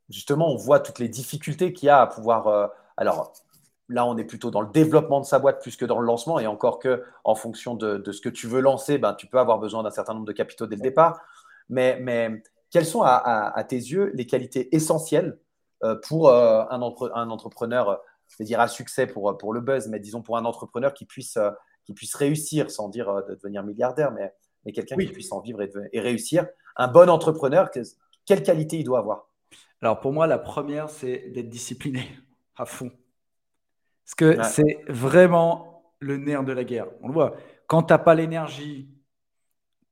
justement, 0.09 0.51
on 0.51 0.55
voit 0.55 0.79
toutes 0.79 0.99
les 0.99 1.09
difficultés 1.09 1.73
qu'il 1.73 1.87
y 1.87 1.89
a 1.89 2.01
à 2.01 2.07
pouvoir. 2.07 2.71
alors, 2.97 3.33
là, 3.89 4.05
on 4.05 4.17
est 4.17 4.23
plutôt 4.23 4.51
dans 4.51 4.61
le 4.61 4.69
développement 4.71 5.19
de 5.19 5.25
sa 5.25 5.39
boîte 5.39 5.61
plus 5.61 5.75
que 5.75 5.85
dans 5.85 5.99
le 5.99 6.05
lancement. 6.05 6.39
Et 6.39 6.47
encore 6.47 6.79
que, 6.79 7.03
en 7.23 7.35
fonction 7.35 7.75
de, 7.75 8.11
ce 8.11 8.21
que 8.21 8.29
tu 8.29 8.47
veux 8.47 8.61
lancer, 8.61 8.97
ben, 8.97 9.13
tu 9.13 9.27
peux 9.27 9.39
avoir 9.39 9.59
besoin 9.59 9.83
d'un 9.83 9.91
certain 9.91 10.13
nombre 10.13 10.25
de 10.25 10.33
capitaux 10.33 10.67
dès 10.67 10.75
le 10.75 10.81
départ. 10.81 11.21
Mais, 11.69 11.99
mais 12.01 12.43
quelles 12.71 12.85
sont, 12.85 13.03
à, 13.03 13.63
tes 13.67 13.77
yeux, 13.77 14.11
les 14.15 14.25
qualités 14.25 14.75
essentielles 14.75 15.37
pour 16.07 16.31
un, 16.31 16.67
un 16.69 17.29
entrepreneur 17.29 18.01
je 18.27 18.37
vais 18.37 18.45
dire 18.45 18.61
à 18.61 18.69
succès 18.69 19.07
pour, 19.07 19.37
pour 19.37 19.53
le 19.53 19.59
buzz, 19.59 19.89
mais 19.89 19.99
disons 19.99 20.21
pour 20.21 20.37
un 20.37 20.45
entrepreneur 20.45 20.93
qui 20.93 21.03
puisse, 21.03 21.37
qui 21.83 21.93
puisse 21.93 22.15
réussir, 22.15 22.71
sans 22.71 22.89
dire 22.89 23.09
euh, 23.09 23.21
de 23.29 23.35
devenir 23.35 23.63
milliardaire, 23.63 24.11
mais, 24.11 24.33
mais 24.65 24.71
quelqu'un 24.71 24.95
qui 24.97 25.07
puisse 25.07 25.31
en 25.31 25.39
vivre 25.39 25.61
et, 25.61 25.99
réussir. 25.99 26.47
Un 26.75 26.87
bon 26.87 27.09
entrepreneur, 27.09 27.69
quelle 28.25 28.43
qualité 28.43 28.79
il 28.79 28.83
doit 28.83 28.99
avoir? 28.99 29.27
Alors 29.81 29.99
pour 29.99 30.13
moi, 30.13 30.27
la 30.27 30.37
première, 30.37 30.89
c'est 30.89 31.29
d'être 31.29 31.49
discipliné 31.49 32.07
à 32.55 32.65
fond. 32.65 32.91
Parce 34.05 34.15
que 34.15 34.43
c'est 34.43 34.79
vraiment 34.87 35.93
le 35.99 36.17
nerf 36.17 36.43
de 36.43 36.51
la 36.51 36.63
guerre. 36.63 36.87
On 37.01 37.07
le 37.07 37.13
voit. 37.13 37.35
Quand 37.67 37.83
tu 37.83 37.93
n'as 37.93 37.99
pas 37.99 38.15
l'énergie, 38.15 38.89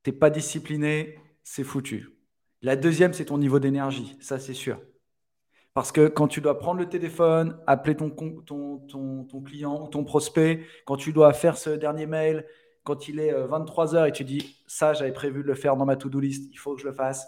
tu 0.02 0.10
n'es 0.10 0.16
pas 0.16 0.30
discipliné, 0.30 1.18
c'est 1.42 1.64
foutu. 1.64 2.16
La 2.62 2.76
deuxième, 2.76 3.14
c'est 3.14 3.26
ton 3.26 3.38
niveau 3.38 3.58
d'énergie, 3.58 4.16
ça 4.20 4.38
c'est 4.38 4.54
sûr. 4.54 4.80
Parce 5.74 5.92
que 5.92 6.08
quand 6.08 6.26
tu 6.26 6.40
dois 6.40 6.58
prendre 6.58 6.80
le 6.80 6.88
téléphone, 6.88 7.58
appeler 7.66 7.96
ton, 7.96 8.10
ton, 8.10 8.78
ton, 8.78 9.40
client 9.40 9.84
ou 9.84 9.88
ton 9.88 10.04
prospect, 10.04 10.66
quand 10.84 10.96
tu 10.96 11.12
dois 11.12 11.32
faire 11.32 11.56
ce 11.56 11.70
dernier 11.70 12.06
mail, 12.06 12.44
quand 12.82 13.08
il 13.08 13.20
est 13.20 13.32
23 13.32 13.94
euh, 13.94 14.04
et 14.06 14.12
tu 14.12 14.24
dis 14.24 14.56
ça, 14.66 14.94
j'avais 14.94 15.12
prévu 15.12 15.42
de 15.42 15.48
le 15.48 15.54
faire 15.54 15.76
dans 15.76 15.84
ma 15.84 15.96
to-do 15.96 16.18
list, 16.18 16.50
il 16.52 16.56
faut 16.56 16.74
que 16.74 16.80
je 16.80 16.86
le 16.86 16.92
fasse. 16.92 17.26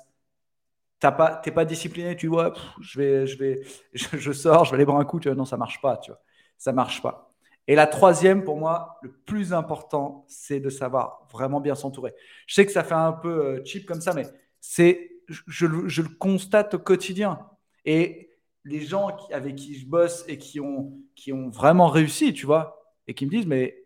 Tu 1.00 1.06
n'es 1.06 1.52
pas, 1.52 1.64
discipliné, 1.64 2.16
tu 2.16 2.28
vois, 2.28 2.52
je, 2.80 2.98
vais, 2.98 3.26
je, 3.26 3.38
vais, 3.38 3.62
je, 3.92 4.32
sors, 4.32 4.64
je 4.64 4.70
vais 4.70 4.76
aller 4.76 4.84
boire 4.84 4.98
un 4.98 5.04
coup, 5.04 5.20
tu 5.20 5.28
vois, 5.28 5.36
non, 5.36 5.44
ça 5.44 5.56
marche 5.56 5.80
pas, 5.80 5.96
tu 5.96 6.10
vois, 6.10 6.20
ça 6.58 6.72
marche 6.72 7.02
pas. 7.02 7.32
Et 7.68 7.74
la 7.76 7.86
troisième, 7.86 8.42
pour 8.42 8.56
moi, 8.56 8.98
le 9.02 9.12
plus 9.12 9.52
important, 9.52 10.24
c'est 10.28 10.58
de 10.58 10.68
savoir 10.68 11.26
vraiment 11.30 11.60
bien 11.60 11.74
s'entourer. 11.74 12.12
Je 12.46 12.54
sais 12.54 12.66
que 12.66 12.72
ça 12.72 12.82
fait 12.82 12.94
un 12.94 13.12
peu 13.12 13.28
euh, 13.28 13.64
cheap 13.64 13.86
comme 13.86 14.00
ça, 14.00 14.14
mais 14.14 14.26
c'est, 14.60 15.10
je, 15.28 15.66
je, 15.86 16.02
le 16.02 16.08
constate 16.08 16.74
au 16.74 16.78
quotidien. 16.80 17.38
Et 17.84 18.31
les 18.64 18.80
gens 18.80 19.16
avec 19.32 19.56
qui 19.56 19.78
je 19.78 19.86
bosse 19.86 20.24
et 20.28 20.38
qui 20.38 20.60
ont, 20.60 20.92
qui 21.14 21.32
ont 21.32 21.48
vraiment 21.48 21.88
réussi, 21.88 22.32
tu 22.32 22.46
vois, 22.46 22.80
et 23.06 23.14
qui 23.14 23.26
me 23.26 23.30
disent, 23.30 23.46
mais 23.46 23.82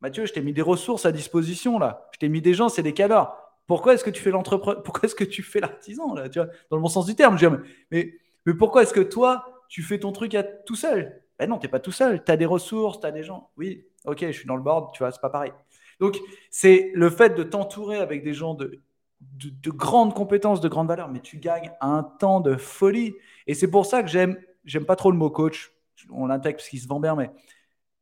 Mathieu, 0.00 0.26
je 0.26 0.32
t'ai 0.32 0.42
mis 0.42 0.52
des 0.52 0.62
ressources 0.62 1.06
à 1.06 1.12
disposition 1.12 1.78
là, 1.78 2.08
je 2.12 2.18
t'ai 2.18 2.28
mis 2.28 2.42
des 2.42 2.54
gens, 2.54 2.68
c'est 2.68 2.82
des 2.82 2.94
cadors. 2.94 3.36
Pourquoi 3.66 3.94
est-ce 3.94 4.04
que 4.04 4.10
tu 4.10 4.20
fais 4.20 4.30
l'entrepreneur 4.30 4.82
Pourquoi 4.82 5.06
est-ce 5.06 5.14
que 5.14 5.24
tu 5.24 5.42
fais 5.42 5.60
l'artisan 5.60 6.14
là, 6.14 6.28
tu 6.28 6.38
vois, 6.38 6.48
dans 6.70 6.76
le 6.76 6.82
bon 6.82 6.88
sens 6.88 7.06
du 7.06 7.14
terme? 7.14 7.38
Je 7.38 7.46
mais, 7.90 8.14
mais 8.46 8.54
pourquoi 8.54 8.82
est-ce 8.82 8.92
que 8.92 9.00
toi, 9.00 9.62
tu 9.68 9.82
fais 9.82 9.98
ton 9.98 10.12
truc 10.12 10.34
à, 10.34 10.42
tout 10.42 10.74
seul? 10.74 11.22
Ben 11.38 11.48
non, 11.48 11.58
tu 11.58 11.66
n'es 11.66 11.70
pas 11.70 11.80
tout 11.80 11.92
seul, 11.92 12.22
tu 12.24 12.30
as 12.30 12.36
des 12.36 12.46
ressources, 12.46 13.00
tu 13.00 13.06
as 13.06 13.12
des 13.12 13.22
gens. 13.22 13.50
Oui, 13.56 13.86
ok, 14.04 14.26
je 14.26 14.32
suis 14.32 14.46
dans 14.46 14.56
le 14.56 14.62
board, 14.62 14.92
tu 14.92 14.98
vois, 14.98 15.10
c'est 15.10 15.20
pas 15.20 15.30
pareil. 15.30 15.52
Donc, 16.00 16.18
c'est 16.50 16.90
le 16.94 17.10
fait 17.10 17.30
de 17.30 17.42
t'entourer 17.42 17.98
avec 17.98 18.24
des 18.24 18.34
gens 18.34 18.54
de 18.54 18.80
de, 19.22 19.70
grandes 19.70 20.14
compétences, 20.14 20.60
de 20.60 20.68
grandes 20.68 20.88
valeurs, 20.88 21.08
mais 21.08 21.20
tu 21.20 21.38
gagnes 21.38 21.72
un 21.80 22.02
temps 22.02 22.40
de 22.40 22.56
folie. 22.56 23.14
Et 23.46 23.54
c'est 23.54 23.70
pour 23.70 23.86
ça 23.86 24.02
que 24.02 24.08
j'aime, 24.08 24.38
j'aime 24.64 24.84
pas 24.84 24.96
trop 24.96 25.10
le 25.10 25.16
mot 25.16 25.30
coach. 25.30 25.72
On 26.10 26.26
l'intègre 26.26 26.56
parce 26.56 26.68
qu'il 26.68 26.80
se 26.80 26.88
vend 26.88 27.00
bien, 27.00 27.14
mais 27.14 27.30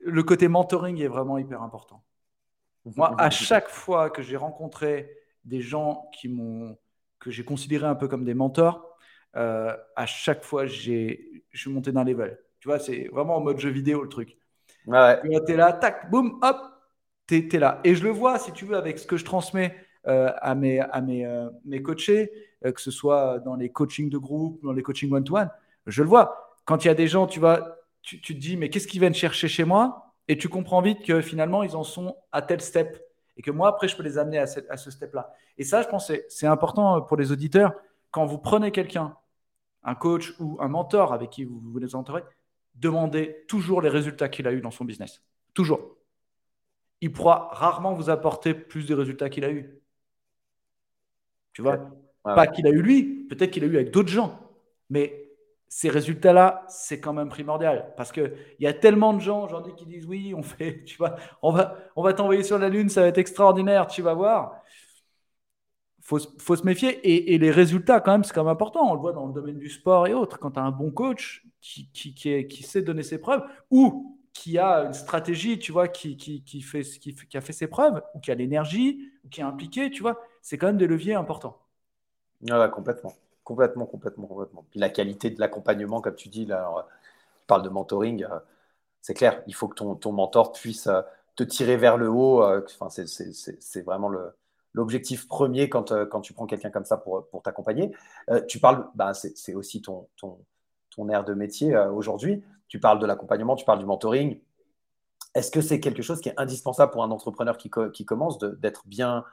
le 0.01 0.23
côté 0.23 0.49
mentoring 0.49 1.01
est 1.01 1.09
vraiment 1.09 1.39
hyper 1.39 1.63
important. 1.63 2.03
Moi, 2.97 3.15
à 3.19 3.31
chaque 3.31 3.69
fois 3.69 4.09
que 4.11 4.23
j'ai 4.23 4.37
rencontré 4.37 5.11
des 5.45 5.61
gens 5.61 6.09
qui 6.15 6.29
m'ont, 6.29 6.79
que 7.19 7.31
j'ai 7.31 7.45
considéré 7.45 7.87
un 7.87 7.95
peu 7.95 8.09
comme 8.09 8.25
des 8.25 8.35
mentors, 8.35 8.97
euh, 9.37 9.77
à 9.97 10.07
chaque 10.07 10.43
fois, 10.43 10.67
j'ai, 10.67 11.45
je 11.51 11.61
suis 11.61 11.71
monté 11.71 11.93
d'un 11.93 12.05
level. 12.05 12.39
Tu 12.59 12.69
vois, 12.69 12.79
c'est 12.79 13.09
vraiment 13.13 13.37
en 13.37 13.41
mode 13.41 13.59
jeu 13.59 13.71
vidéo 13.71 14.03
le 14.03 14.09
truc. 14.09 14.37
Ouais. 14.87 15.21
Tu 15.47 15.53
es 15.53 15.57
là, 15.57 15.73
tac, 15.73 16.11
boum, 16.11 16.39
hop, 16.43 16.57
tu 17.27 17.49
es, 17.55 17.59
là. 17.59 17.81
Et 17.85 17.95
je 17.95 18.03
le 18.03 18.11
vois, 18.11 18.39
si 18.39 18.53
tu 18.53 18.65
veux, 18.65 18.77
avec 18.77 18.99
ce 18.99 19.07
que 19.07 19.17
je 19.17 19.25
transmets 19.25 19.77
à, 20.05 20.55
mes, 20.55 20.81
à 20.81 21.01
mes, 21.01 21.27
euh, 21.27 21.49
mes 21.65 21.83
coachés, 21.83 22.31
euh, 22.65 22.73
que 22.73 22.81
ce 22.81 22.91
soit 22.91 23.39
dans 23.41 23.55
les 23.55 23.71
coachings 23.71 24.11
de 24.11 24.19
groupe, 24.19 24.63
dans 24.63 24.73
les 24.73 24.83
coachings 24.83 25.13
one-to-one. 25.13 25.51
Je 25.87 26.03
le 26.03 26.09
vois. 26.09 26.57
Quand 26.65 26.85
il 26.85 26.89
y 26.89 26.91
a 26.91 26.95
des 26.95 27.09
gens, 27.09 27.27
tu, 27.27 27.41
vois, 27.41 27.79
tu, 28.03 28.21
tu 28.21 28.35
te 28.35 28.41
dis, 28.41 28.57
mais 28.57 28.71
qu'est-ce 28.71 28.87
qu'ils 28.87 29.01
viennent 29.01 29.15
chercher 29.15 29.49
chez 29.49 29.65
moi? 29.65 30.15
Et 30.29 30.39
tu 30.39 30.49
comprends 30.49 30.81
vite 30.81 31.05
que 31.05 31.21
finalement, 31.21 31.63
ils 31.63 31.77
en 31.77 31.85
sont 31.85 32.17
à 32.33 32.43
tel 32.43 32.61
step. 32.61 33.03
Et 33.37 33.43
que 33.43 33.51
moi, 33.51 33.69
après, 33.69 33.89
je 33.89 33.97
peux 33.97 34.03
les 34.03 34.19
amener 34.19 34.39
à 34.39 34.47
ce, 34.47 34.61
à 34.69 34.77
ce 34.77 34.91
step-là. 34.91 35.33
Et 35.59 35.65
ça, 35.65 35.83
je 35.83 35.89
pense, 35.89 36.13
c'est 36.29 36.47
important 36.47 37.01
pour 37.03 37.17
les 37.17 37.33
auditeurs. 37.33 37.75
Quand 38.11 38.27
vous 38.27 38.39
prenez 38.39 38.71
quelqu'un 38.71 39.17
un 39.83 39.95
coach 39.95 40.35
ou 40.39 40.59
un 40.61 40.69
mentor 40.69 41.13
avec 41.13 41.31
qui 41.31 41.45
vous 41.45 41.59
voulez 41.59 41.95
entourer, 41.95 42.23
demandez 42.75 43.45
toujours 43.49 43.81
les 43.81 43.89
résultats 43.89 44.29
qu'il 44.29 44.47
a 44.47 44.53
eu 44.53 44.61
dans 44.61 44.71
son 44.71 44.85
business. 44.85 45.23
Toujours. 45.55 45.97
Il 47.01 47.13
pourra 47.13 47.49
rarement 47.53 47.95
vous 47.95 48.11
apporter 48.11 48.53
plus 48.53 48.87
de 48.87 48.95
résultats 48.95 49.31
qu'il 49.31 49.45
a 49.45 49.51
eu. 49.51 49.80
Tu 51.61 51.65
vois 51.65 51.91
Pas 52.25 52.47
qu'il 52.47 52.67
a 52.67 52.71
eu 52.71 52.81
lui, 52.81 53.27
peut-être 53.29 53.51
qu'il 53.51 53.65
a 53.65 53.67
eu 53.67 53.77
avec 53.77 53.91
d'autres 53.91 54.09
gens. 54.09 54.41
Mais 54.89 55.31
ces 55.69 55.91
résultats-là, 55.91 56.65
c'est 56.69 57.01
quand 57.01 57.13
même 57.13 57.29
primordial. 57.29 57.93
Parce 57.97 58.13
qu'il 58.13 58.33
y 58.59 58.67
a 58.67 58.73
tellement 58.73 59.13
de 59.13 59.21
gens 59.21 59.45
aujourd'hui 59.45 59.75
qui 59.77 59.87
disent 59.87 60.07
oui, 60.07 60.33
on 60.35 60.43
fait, 60.43 60.85
tu 60.87 60.97
vois, 60.97 61.17
on 61.43 61.53
va, 61.53 61.77
on 61.97 62.03
va 62.03 62.13
t'envoyer 62.15 62.43
sur 62.43 62.59
la 62.59 62.69
Lune, 62.69 62.89
ça 62.89 63.03
va 63.03 63.09
être 63.09 63.19
extraordinaire, 63.19 63.87
tu 63.87 64.01
vas 64.01 64.15
voir. 64.15 64.55
Faut, 66.03 66.19
faut 66.39 66.57
se 66.57 66.65
méfier. 66.65 66.99
Et, 67.33 67.39
les 67.39 67.51
résultats, 67.51 68.01
quand 68.01 68.13
même, 68.13 68.25
c'est 68.25 68.33
quand 68.33 68.43
même 68.43 68.53
important. 68.53 68.91
On 68.91 68.95
le 68.95 69.01
voit 69.01 69.13
dans 69.13 69.27
le 69.27 69.33
domaine 69.33 69.59
du 69.59 69.69
sport 69.69 70.09
et 70.09 70.15
autres. 70.15 70.39
Quand 70.41 70.53
tu 70.53 70.59
as 70.59 70.63
un 70.63 70.73
bon 70.73 70.91
coach 70.91 71.47
qui, 71.61 71.89
qui, 71.93 72.15
qui, 72.15 72.63
sait 72.65 72.83
donner 72.83 73.05
ses 73.05 73.19
preuves 73.19 73.45
ou 73.71 74.19
qui 74.33 74.59
a 74.59 74.87
une 74.87 74.93
stratégie, 74.93 75.59
tu 75.59 75.71
vois, 75.71 75.87
qui, 75.87 76.17
qui, 76.17 76.63
fait, 76.63 76.83
qui, 76.83 77.15
qui 77.15 77.37
a 77.37 77.41
fait 77.41 77.53
ses 77.53 77.69
preuves, 77.69 78.03
ou 78.15 78.21
qui 78.21 78.33
a 78.33 78.35
l'énergie, 78.35 79.13
ou 79.25 79.29
qui 79.29 79.41
est 79.41 79.45
impliqué, 79.45 79.91
tu 79.91 80.03
vois, 80.03 80.19
c'est 80.43 80.59
quand 80.59 80.67
même 80.67 80.79
des 80.79 80.87
leviers 80.87 81.15
importants. 81.15 81.59
Ah 82.49 82.69
complètement. 82.69 83.13
Complètement, 83.45 83.87
complètement, 83.87 84.27
complètement. 84.27 84.65
Puis 84.71 84.81
la 84.81 84.91
qualité 84.91 85.31
de 85.31 85.41
l'accompagnement, 85.41 86.01
comme 86.01 86.15
tu 86.15 86.29
dis, 86.29 86.47
là, 86.47 86.87
tu 87.41 87.47
parles 87.47 87.63
de 87.63 87.69
mentoring, 87.69 88.25
euh, 88.25 88.39
c'est 89.01 89.15
clair, 89.15 89.43
il 89.47 89.55
faut 89.55 89.67
que 89.67 89.75
ton, 89.75 89.97
ton 89.97 90.13
mentor 90.13 90.53
puisse 90.53 90.87
euh, 90.87 91.03
te 91.37 91.43
tirer 91.43 91.77
vers 91.77 91.97
le 91.97 92.09
haut. 92.09 92.45
Euh, 92.45 92.65
c'est 92.89 93.83
vraiment 93.83 94.11
l'objectif 94.73 95.27
premier 95.27 95.69
quand, 95.69 95.93
quand 96.09 96.21
tu 96.21 96.33
prends 96.33 96.47
quelqu'un 96.47 96.71
comme 96.71 96.85
ça 96.85 96.97
pour, 96.97 97.27
pour 97.29 97.43
t'accompagner. 97.43 97.93
tu 98.47 98.61
parles, 98.61 98.87
bah, 98.95 99.15
c'est 99.15 99.55
aussi 99.55 99.83
ton, 99.83 100.07
ton, 100.17 100.39
ton 100.91 101.09
aire 101.09 101.25
de 101.25 101.35
métier 101.35 101.77
aujourd'hui. 101.77 102.45
Tu 102.69 102.79
parles 102.79 103.01
de 103.01 103.07
l'accompagnement, 103.07 103.57
tu 103.57 103.65
parles 103.65 103.81
du 103.81 103.87
mentoring. 103.87 104.39
Est-ce 105.35 105.51
que 105.51 105.61
c'est 105.61 105.81
quelque 105.81 106.03
chose 106.03 106.21
qui 106.21 106.29
est 106.29 106.39
indispensable 106.39 106.93
pour 106.93 107.03
un 107.03 107.11
entrepreneur 107.11 107.57
qui, 107.57 107.71
qui 107.93 108.05
commence 108.05 108.39
d'être 108.39 108.87
bien 108.87 109.25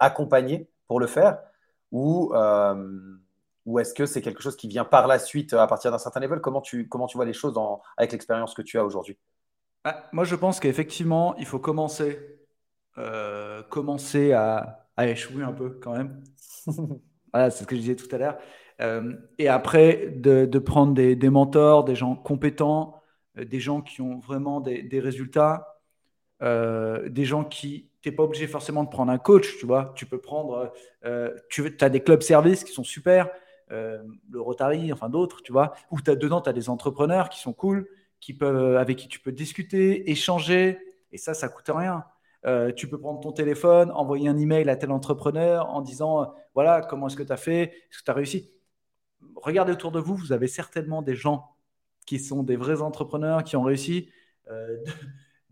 accompagné 0.00 0.68
pour 0.86 1.00
le 1.00 1.06
faire 1.06 1.38
ou 1.92 2.32
ou 3.66 3.78
est-ce 3.78 3.94
que 3.94 4.06
c'est 4.06 4.22
quelque 4.22 4.42
chose 4.42 4.56
qui 4.56 4.68
vient 4.68 4.84
par 4.84 5.06
la 5.06 5.18
suite 5.18 5.52
à 5.52 5.66
partir 5.66 5.90
d'un 5.90 5.98
certain 5.98 6.20
level? 6.20 6.40
Comment 6.40 6.60
tu, 6.60 6.88
comment 6.88 7.06
tu 7.06 7.16
vois 7.16 7.26
les 7.26 7.32
choses 7.32 7.58
avec 7.96 8.12
l'expérience 8.12 8.54
que 8.54 8.62
tu 8.62 8.78
as 8.78 8.84
aujourd'hui? 8.84 9.18
Bah, 9.84 10.08
Moi, 10.12 10.24
je 10.24 10.34
pense 10.34 10.60
qu'effectivement, 10.60 11.36
il 11.36 11.46
faut 11.46 11.58
commencer, 11.58 12.38
euh, 12.98 13.62
commencer 13.64 14.32
à, 14.32 14.86
échouer 14.98 15.42
un 15.42 15.52
peu 15.52 15.78
quand 15.80 15.92
même. 15.92 16.22
voilà, 17.32 17.50
c'est 17.50 17.64
ce 17.64 17.66
que 17.66 17.76
je 17.76 17.80
disais 17.80 17.96
tout 17.96 18.14
à 18.14 18.18
l'heure. 18.18 18.38
Euh, 18.80 19.14
et 19.38 19.48
après, 19.48 20.08
de, 20.16 20.58
prendre 20.58 20.94
des, 20.94 21.30
mentors, 21.30 21.84
des 21.84 21.94
gens 21.94 22.16
compétents, 22.16 23.00
euh, 23.38 23.44
des 23.44 23.60
gens 23.60 23.82
qui 23.82 24.00
ont 24.00 24.18
vraiment 24.18 24.60
des, 24.60 25.00
résultats, 25.00 25.80
des 26.40 27.24
gens 27.24 27.44
qui 27.44 27.89
tu 28.00 28.08
n'es 28.08 28.14
pas 28.14 28.22
obligé 28.22 28.46
forcément 28.46 28.84
de 28.84 28.88
prendre 28.88 29.12
un 29.12 29.18
coach, 29.18 29.58
tu 29.58 29.66
vois. 29.66 29.92
Tu 29.96 30.06
peux 30.06 30.20
prendre, 30.20 30.72
tu 31.48 31.76
as 31.80 31.88
des 31.88 32.00
clubs 32.00 32.22
services 32.22 32.64
qui 32.64 32.72
sont 32.72 32.84
super. 32.84 33.28
Euh, 33.72 34.02
le 34.30 34.40
Rotary, 34.40 34.92
enfin 34.92 35.08
d'autres, 35.08 35.42
tu 35.42 35.52
vois, 35.52 35.74
où 35.90 35.98
as, 36.06 36.16
dedans, 36.16 36.40
tu 36.40 36.48
as 36.48 36.52
des 36.52 36.68
entrepreneurs 36.68 37.28
qui 37.28 37.38
sont 37.40 37.52
cool, 37.52 37.88
qui 38.18 38.34
peuvent, 38.34 38.76
avec 38.76 38.98
qui 38.98 39.08
tu 39.08 39.20
peux 39.20 39.30
discuter, 39.30 40.10
échanger, 40.10 40.78
et 41.12 41.18
ça, 41.18 41.34
ça 41.34 41.48
coûte 41.48 41.70
rien. 41.72 42.04
Euh, 42.46 42.72
tu 42.72 42.88
peux 42.88 42.98
prendre 42.98 43.20
ton 43.20 43.32
téléphone, 43.32 43.92
envoyer 43.92 44.28
un 44.28 44.38
email 44.38 44.68
à 44.68 44.76
tel 44.76 44.90
entrepreneur 44.90 45.68
en 45.68 45.82
disant, 45.82 46.22
euh, 46.22 46.26
voilà, 46.54 46.80
comment 46.80 47.06
est-ce 47.06 47.16
que 47.16 47.22
tu 47.22 47.32
as 47.32 47.36
fait, 47.36 47.62
est-ce 47.62 47.98
que 47.98 48.04
tu 48.04 48.10
as 48.10 48.14
réussi? 48.14 48.50
Regardez 49.36 49.72
autour 49.72 49.92
de 49.92 50.00
vous, 50.00 50.16
vous 50.16 50.32
avez 50.32 50.48
certainement 50.48 51.02
des 51.02 51.14
gens 51.14 51.54
qui 52.06 52.18
sont 52.18 52.42
des 52.42 52.56
vrais 52.56 52.82
entrepreneurs, 52.82 53.44
qui 53.44 53.56
ont 53.56 53.62
réussi. 53.62 54.10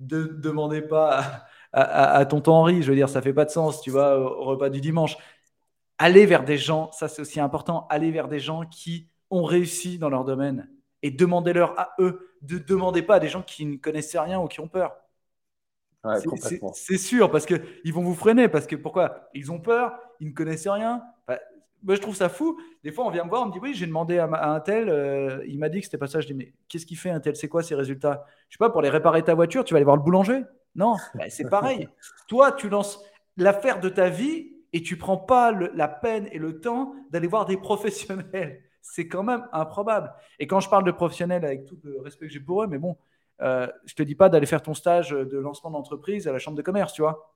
ne 0.01 0.25
demandez 0.25 0.83
pas 0.83 1.45
à, 1.73 2.25
tonton 2.27 2.53
Henri, 2.53 2.83
je 2.83 2.91
veux 2.91 2.97
dire, 2.97 3.09
ça 3.09 3.21
fait 3.21 3.33
pas 3.33 3.45
de 3.45 3.51
sens, 3.51 3.83
tu 3.83 3.91
vois, 3.91 4.19
au 4.19 4.45
repas 4.45 4.71
du 4.71 4.81
dimanche 4.81 5.19
aller 5.99 6.27
vers 6.27 6.45
des 6.45 6.57
gens, 6.57 6.91
ça 6.93 7.09
c'est 7.09 7.23
aussi 7.23 7.41
important, 7.41 7.87
aller 7.91 8.11
vers 8.11 8.29
des 8.29 8.39
gens 8.39 8.65
qui 8.65 9.09
ont 9.31 9.43
réussi 9.43 9.99
dans 9.99 10.09
leur 10.09 10.25
domaine 10.25 10.71
et 11.03 11.11
demandez-leur 11.11 11.79
à 11.79 11.95
eux. 11.99 12.35
Ne 12.49 12.59
demandez 12.59 13.03
pas 13.03 13.17
à 13.17 13.21
des 13.21 13.29
gens 13.29 13.43
qui 13.43 13.67
ne 13.67 13.77
connaissent 13.77 14.17
rien 14.17 14.41
ou 14.41 14.47
qui 14.47 14.61
ont 14.61 14.69
peur. 14.69 14.97
c'est 16.73 16.99
sûr, 16.99 17.31
parce 17.31 17.47
qu'ils 17.47 17.93
vont 17.93 18.03
vous 18.03 18.15
freiner. 18.15 18.49
Parce 18.49 18.67
que 18.67 18.77
pourquoi? 18.77 19.29
Ils 19.35 19.51
ont 19.51 19.61
peur, 19.61 19.99
ils 20.21 20.29
ne 20.29 20.33
connaissent 20.33 20.69
rien. 20.69 21.03
moi, 21.83 21.97
je 21.97 22.01
trouve 22.01 22.15
ça 22.15 22.29
fou. 22.29 22.59
Des 22.85 22.93
fois, 22.93 23.05
on 23.05 23.11
vient 23.11 23.25
me 23.25 23.29
voir, 23.29 23.43
on 23.43 23.47
me 23.47 23.53
dit 23.53 23.59
Oui, 23.61 23.75
j'ai 23.75 23.87
demandé 23.87 24.19
à, 24.19 24.53
un 24.53 24.61
tel, 24.61 24.89
euh, 24.89 25.45
il 25.47 25.59
m'a 25.59 25.69
dit 25.69 25.81
que 25.81 25.85
c'était 25.85 25.99
pas 25.99 26.07
ça. 26.07 26.21
Je 26.21 26.29
dis 26.29 26.35
Mais 26.35 26.55
qu'est-ce 26.69 26.87
qu'il 26.87 26.97
fait 26.97 27.11
un 27.11 27.21
tel? 27.21 27.35
C'est 27.35 27.49
quoi 27.49 27.63
ses 27.63 27.75
résultats? 27.75 28.25
Je 28.49 28.55
sais 28.55 28.59
pas, 28.59 28.71
pour 28.71 28.83
les 28.83 28.91
réparer 28.91 29.23
ta 29.23 29.35
voiture, 29.35 29.65
tu 29.65 29.75
vas 29.75 29.79
aller 29.79 29.85
voir 29.85 29.97
le 29.97 30.03
boulanger 30.03 30.43
Non, 30.79 30.97
c'est 31.29 31.51
pareil. 31.51 31.89
Toi, 32.29 32.53
tu 32.53 32.69
lances 32.69 33.03
l'affaire 33.37 33.81
de 33.81 33.89
ta 33.89 34.09
vie 34.09 34.53
et 34.73 34.81
tu 34.81 34.97
prends 34.97 35.17
pas 35.17 35.51
la 35.53 35.89
peine 35.89 36.29
et 36.31 36.39
le 36.39 36.61
temps 36.61 36.95
d'aller 37.11 37.27
voir 37.27 37.47
des 37.47 37.57
professionnels. 37.69 38.63
C'est 38.81 39.09
quand 39.09 39.25
même 39.25 39.47
improbable. 39.53 40.13
Et 40.39 40.47
quand 40.47 40.61
je 40.61 40.71
parle 40.71 40.85
de 40.85 40.93
professionnels, 40.93 41.45
avec 41.45 41.67
tout 41.67 41.79
le 41.83 42.01
respect 42.01 42.29
que 42.29 42.33
j'ai 42.33 42.41
pour 42.41 42.63
eux, 42.63 42.69
mais 42.69 42.79
bon, 42.79 42.97
euh, 43.43 43.67
je 43.87 43.95
te 43.95 44.05
dis 44.05 44.15
pas 44.15 44.29
d'aller 44.29 44.47
faire 44.47 44.63
ton 44.63 44.73
stage 44.73 45.11
de 45.11 45.39
lancement 45.39 45.71
d'entreprise 45.71 46.29
à 46.29 46.33
la 46.33 46.39
chambre 46.39 46.57
de 46.57 46.63
commerce, 46.63 46.93
tu 46.93 47.03
vois. 47.03 47.35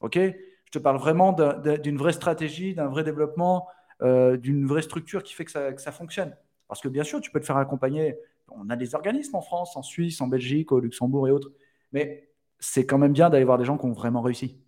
Ok? 0.00 0.16
Je 0.16 0.70
te 0.72 0.78
parle 0.78 0.96
vraiment 0.96 1.32
d'une 1.32 1.96
vraie 1.98 2.12
stratégie, 2.12 2.74
d'un 2.74 2.88
vrai 2.88 3.04
développement, 3.04 3.68
euh, 4.02 4.36
d'une 4.36 4.66
vraie 4.66 4.82
structure 4.82 5.22
qui 5.22 5.34
fait 5.34 5.44
que 5.44 5.52
ça, 5.52 5.72
que 5.72 5.80
ça, 5.80 5.92
fonctionne. 5.92 6.36
Parce 6.66 6.80
que 6.80 6.88
bien 6.88 7.04
sûr, 7.04 7.20
tu 7.20 7.30
peux 7.30 7.38
te 7.38 7.46
faire 7.46 7.58
accompagner. 7.58 8.16
On 8.50 8.68
a 8.70 8.76
des 8.76 8.96
organismes 8.96 9.36
en 9.36 9.42
France, 9.42 9.76
en 9.76 9.82
Suisse, 9.82 10.20
en 10.20 10.26
Belgique, 10.26 10.72
au 10.72 10.80
Luxembourg 10.80 11.28
et 11.28 11.30
autres. 11.30 11.52
Mais 11.92 12.31
c'est 12.62 12.86
quand 12.86 12.98
même 12.98 13.12
bien 13.12 13.28
d'aller 13.28 13.44
voir 13.44 13.58
des 13.58 13.64
gens 13.64 13.76
qui 13.76 13.84
ont 13.84 13.92
vraiment 13.92 14.22
réussi 14.22 14.62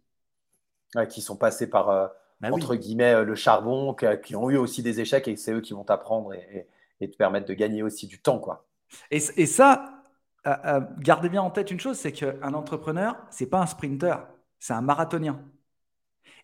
qui 1.09 1.21
sont 1.21 1.37
passés 1.37 1.69
par, 1.69 1.91
euh, 1.91 2.07
bah 2.41 2.51
entre 2.53 2.77
guillemets, 2.77 3.15
euh, 3.15 3.25
le 3.25 3.35
charbon, 3.35 3.95
qui, 4.23 4.37
ont 4.37 4.51
eu 4.51 4.57
aussi 4.57 4.83
des 4.83 5.01
échecs 5.01 5.27
et 5.29 5.37
c'est 5.37 5.53
eux 5.53 5.61
qui 5.61 5.73
vont 5.73 5.85
t'apprendre 5.85 6.33
et, 6.33 6.69
te 7.01 7.17
permettre 7.19 7.47
de 7.47 7.53
gagner 7.53 7.83
aussi 7.83 8.07
du 8.07 8.19
temps. 8.19 8.39
Quoi. 8.39 8.67
Et, 9.11 9.21
ça, 9.21 10.03
euh, 10.47 10.81
gardez 11.01 11.29
bien 11.29 11.43
en 11.43 11.51
tête 11.51 11.71
une 11.71 11.81
chose, 11.81 11.99
c'est 11.99 12.13
qu'un 12.13 12.55
entrepreneur, 12.55 13.17
c'est 13.31 13.51
pas 13.51 13.61
un 13.61 13.67
sprinter, 13.67 14.27
c'est 14.59 14.73
un 14.73 14.81
marathonien. 14.81 15.43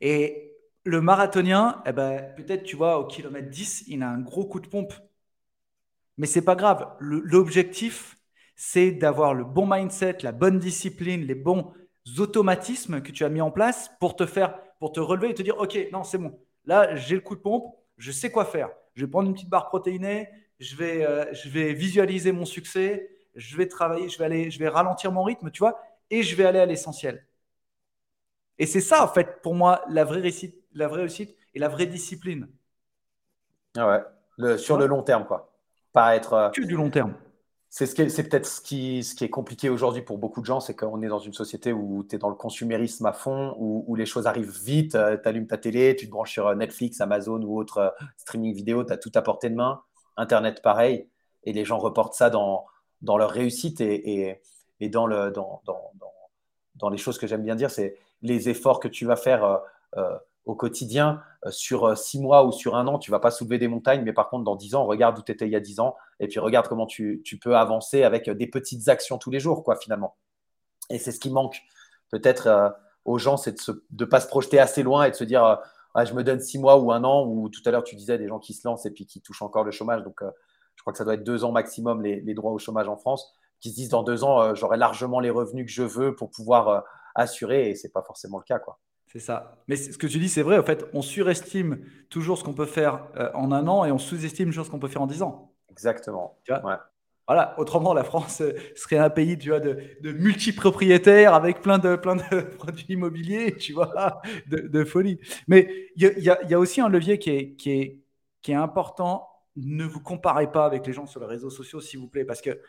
Et 0.02 0.54
le 0.84 1.00
marathonien, 1.00 1.82
eh 1.86 1.92
ben, 1.92 2.34
peut-être, 2.36 2.64
tu 2.64 2.76
vois, 2.76 2.98
au 2.98 3.06
kilomètre 3.06 3.48
10, 3.48 3.84
il 3.86 4.02
a 4.02 4.10
un 4.10 4.20
gros 4.20 4.44
coup 4.44 4.60
de 4.60 4.68
pompe. 4.68 4.92
Mais 6.18 6.26
c'est 6.26 6.44
pas 6.44 6.56
grave. 6.56 6.94
L'objectif, 6.98 8.18
c'est 8.62 8.90
d'avoir 8.90 9.32
le 9.32 9.42
bon 9.42 9.66
mindset, 9.66 10.18
la 10.20 10.32
bonne 10.32 10.58
discipline, 10.58 11.22
les 11.22 11.34
bons 11.34 11.72
automatismes 12.18 13.00
que 13.00 13.10
tu 13.10 13.24
as 13.24 13.30
mis 13.30 13.40
en 13.40 13.50
place 13.50 13.90
pour 14.00 14.16
te 14.16 14.26
faire, 14.26 14.54
pour 14.78 14.92
te 14.92 15.00
relever 15.00 15.30
et 15.30 15.34
te 15.34 15.40
dire, 15.40 15.56
OK, 15.58 15.78
non, 15.92 16.04
c'est 16.04 16.18
bon. 16.18 16.38
Là, 16.66 16.94
j'ai 16.94 17.14
le 17.14 17.22
coup 17.22 17.34
de 17.34 17.40
pompe, 17.40 17.74
je 17.96 18.12
sais 18.12 18.30
quoi 18.30 18.44
faire. 18.44 18.68
Je 18.92 19.06
vais 19.06 19.10
prendre 19.10 19.28
une 19.28 19.34
petite 19.34 19.48
barre 19.48 19.68
protéinée, 19.68 20.28
je 20.58 20.76
vais, 20.76 21.06
euh, 21.06 21.32
je 21.32 21.48
vais 21.48 21.72
visualiser 21.72 22.32
mon 22.32 22.44
succès, 22.44 23.08
je 23.34 23.56
vais 23.56 23.66
travailler, 23.66 24.10
je 24.10 24.18
vais 24.18 24.26
aller, 24.26 24.50
je 24.50 24.58
vais 24.58 24.68
ralentir 24.68 25.10
mon 25.10 25.22
rythme, 25.22 25.50
tu 25.50 25.60
vois, 25.60 25.80
et 26.10 26.22
je 26.22 26.36
vais 26.36 26.44
aller 26.44 26.58
à 26.58 26.66
l'essentiel. 26.66 27.24
Et 28.58 28.66
c'est 28.66 28.82
ça, 28.82 29.02
en 29.02 29.08
fait, 29.08 29.40
pour 29.40 29.54
moi, 29.54 29.82
la 29.88 30.04
vraie 30.04 30.20
réussite, 30.20 30.54
la 30.74 30.86
vraie 30.86 31.00
réussite 31.00 31.34
et 31.54 31.58
la 31.58 31.68
vraie 31.68 31.86
discipline. 31.86 32.46
Ah 33.74 33.88
ouais, 33.88 34.02
le, 34.36 34.58
sur 34.58 34.76
le 34.76 34.84
long 34.84 35.02
terme, 35.02 35.24
quoi. 35.24 35.50
Pas 35.94 36.14
être. 36.14 36.34
Euh, 36.34 36.50
que 36.50 36.60
du 36.60 36.76
long 36.76 36.90
terme. 36.90 37.14
C'est 37.72 37.86
ce 37.86 37.94
peut-être 37.94 38.46
ce 38.46 38.60
qui, 38.60 39.04
ce 39.04 39.14
qui, 39.14 39.22
est 39.22 39.30
compliqué 39.30 39.68
aujourd'hui 39.68 40.02
pour 40.02 40.18
beaucoup 40.18 40.40
de 40.40 40.44
gens, 40.46 40.58
c'est 40.58 40.74
qu'on 40.74 41.00
est 41.02 41.08
dans 41.08 41.20
une 41.20 41.32
société 41.32 41.72
où 41.72 42.02
tu 42.02 42.16
es 42.16 42.18
dans 42.18 42.28
le 42.28 42.34
consumérisme 42.34 43.06
à 43.06 43.12
fond, 43.12 43.54
où, 43.58 43.94
les 43.94 44.06
choses 44.06 44.26
arrivent 44.26 44.50
vite, 44.50 44.96
euh, 44.96 45.16
tu 45.16 45.28
allumes 45.28 45.46
ta 45.46 45.56
télé, 45.56 45.94
tu 45.94 46.06
te 46.06 46.10
branches 46.10 46.32
sur 46.32 46.48
euh, 46.48 46.56
Netflix, 46.56 47.00
Amazon 47.00 47.40
ou 47.42 47.56
autre 47.56 47.78
euh, 47.78 47.88
streaming 48.16 48.52
vidéo, 48.52 48.82
tu 48.82 48.92
as 48.92 48.96
tout 48.96 49.12
à 49.14 49.22
portée 49.22 49.50
de 49.50 49.54
main, 49.54 49.82
Internet 50.16 50.62
pareil, 50.62 51.08
et 51.44 51.52
les 51.52 51.64
gens 51.64 51.78
reportent 51.78 52.14
ça 52.14 52.28
dans, 52.28 52.66
dans 53.02 53.16
leur 53.16 53.30
réussite 53.30 53.80
et, 53.80 54.40
et, 54.80 54.88
dans, 54.88 55.06
le, 55.06 55.30
dans, 55.30 55.62
dans, 55.64 55.92
dans, 56.74 56.88
les 56.88 56.98
choses 56.98 57.18
que 57.18 57.28
j'aime 57.28 57.44
bien 57.44 57.54
dire, 57.54 57.70
c'est 57.70 57.96
les 58.20 58.48
efforts 58.48 58.80
que 58.80 58.88
tu 58.88 59.06
vas 59.06 59.16
faire 59.16 59.60
au 60.46 60.54
quotidien, 60.54 61.22
euh, 61.46 61.50
sur 61.50 61.84
euh, 61.84 61.94
six 61.94 62.20
mois 62.20 62.44
ou 62.44 62.52
sur 62.52 62.76
un 62.76 62.86
an, 62.86 62.98
tu 62.98 63.10
vas 63.10 63.20
pas 63.20 63.30
soulever 63.30 63.58
des 63.58 63.68
montagnes, 63.68 64.02
mais 64.02 64.12
par 64.12 64.28
contre, 64.28 64.44
dans 64.44 64.56
dix 64.56 64.74
ans, 64.74 64.84
regarde 64.86 65.18
où 65.18 65.22
tu 65.22 65.32
étais 65.32 65.46
il 65.46 65.52
y 65.52 65.56
a 65.56 65.60
dix 65.60 65.80
ans, 65.80 65.96
et 66.18 66.28
puis 66.28 66.40
regarde 66.40 66.68
comment 66.68 66.86
tu, 66.86 67.22
peux 67.40 67.56
avancer 67.56 68.02
avec 68.02 68.28
des 68.28 68.46
petites 68.46 68.88
actions 68.88 69.18
tous 69.18 69.30
les 69.30 69.40
jours, 69.40 69.62
quoi, 69.64 69.76
finalement. 69.76 70.16
Et 70.90 70.98
c'est 70.98 71.12
ce 71.12 71.20
qui 71.20 71.30
manque 71.30 71.60
peut-être 72.10 72.46
euh, 72.46 72.68
aux 73.04 73.18
gens, 73.18 73.36
c'est 73.36 73.56
de 73.68 74.04
ne 74.04 74.04
pas 74.04 74.20
se 74.20 74.26
projeter 74.26 74.58
assez 74.58 74.82
loin 74.82 75.04
et 75.04 75.10
de 75.10 75.16
se 75.16 75.24
dire, 75.24 75.60
ah, 75.94 76.04
je 76.04 76.14
me 76.14 76.24
donne 76.24 76.40
six 76.40 76.58
mois 76.58 76.78
ou 76.78 76.92
un 76.92 77.04
an, 77.04 77.26
ou 77.26 77.48
tout 77.48 77.62
à 77.64 77.70
l'heure, 77.70 77.84
tu 77.84 77.96
disais 77.96 78.18
des 78.18 78.28
gens 78.28 78.38
qui 78.38 78.54
se 78.54 78.66
lancent 78.66 78.86
et 78.86 78.90
puis 78.90 79.06
qui 79.06 79.20
touchent 79.20 79.42
encore 79.42 79.64
le 79.64 79.70
chômage. 79.70 80.02
Donc, 80.02 80.20
je 80.76 80.82
crois 80.82 80.92
que 80.92 80.98
ça 80.98 81.04
doit 81.04 81.14
être 81.14 81.24
deux 81.24 81.44
ans 81.44 81.52
maximum 81.52 82.02
les, 82.02 82.34
droits 82.34 82.52
au 82.52 82.58
chômage 82.58 82.88
en 82.88 82.96
France, 82.96 83.34
qui 83.60 83.70
se 83.70 83.74
disent, 83.74 83.88
dans 83.88 84.02
deux 84.02 84.24
ans, 84.24 84.54
j'aurai 84.54 84.76
largement 84.76 85.20
les 85.20 85.30
revenus 85.30 85.66
que 85.66 85.72
je 85.72 85.82
veux 85.82 86.14
pour 86.14 86.30
pouvoir 86.30 86.84
assurer, 87.14 87.70
et 87.70 87.74
c'est 87.74 87.92
pas 87.92 88.02
forcément 88.02 88.38
le 88.38 88.44
cas, 88.44 88.58
quoi. 88.58 88.78
C'est 89.12 89.18
ça. 89.18 89.56
Mais 89.66 89.74
ce 89.74 89.98
que 89.98 90.06
tu 90.06 90.18
dis, 90.20 90.28
c'est 90.28 90.42
vrai. 90.42 90.56
En 90.56 90.62
fait, 90.62 90.86
on 90.92 91.02
surestime 91.02 91.84
toujours 92.10 92.38
ce 92.38 92.44
qu'on 92.44 92.54
peut 92.54 92.66
faire 92.66 93.08
euh, 93.16 93.28
en 93.34 93.50
un 93.50 93.66
an 93.66 93.84
et 93.84 93.90
on 93.90 93.98
sous-estime 93.98 94.50
toujours 94.50 94.66
ce 94.66 94.70
qu'on 94.70 94.78
peut 94.78 94.88
faire 94.88 95.02
en 95.02 95.08
dix 95.08 95.22
ans. 95.22 95.52
Exactement. 95.68 96.38
Voilà. 97.26 97.58
Autrement, 97.58 97.92
la 97.92 98.04
France 98.04 98.40
euh, 98.40 98.52
serait 98.76 98.98
un 98.98 99.10
pays, 99.10 99.36
tu 99.36 99.48
vois, 99.48 99.58
de, 99.58 99.78
de 100.00 100.12
multipropriétaires 100.12 101.34
avec 101.34 101.60
plein 101.60 101.78
de, 101.78 101.96
plein 101.96 102.16
de 102.16 102.40
produits 102.58 102.86
immobiliers, 102.88 103.56
tu 103.56 103.72
vois, 103.72 104.22
de, 104.46 104.84
folie. 104.84 105.18
Mais 105.48 105.90
il 105.96 106.04
y, 106.16 106.22
y, 106.22 106.54
a 106.54 106.58
aussi 106.58 106.80
un 106.80 106.88
levier 106.88 107.18
qui 107.18 107.30
est, 107.30 107.56
qui 107.56 107.70
est, 107.72 108.00
qui 108.42 108.52
est 108.52 108.56
important. 108.56 109.28
Ne 109.56 109.84
vous 109.84 110.00
comparez 110.00 110.52
pas 110.52 110.66
avec 110.66 110.86
les 110.86 110.92
gens 110.92 111.06
sur 111.06 111.20
les 111.20 111.26
réseaux 111.26 111.50
sociaux, 111.50 111.80
s'il 111.80 111.98
vous 111.98 112.08
plaît, 112.08 112.24
parce 112.24 112.40
que 112.40 112.60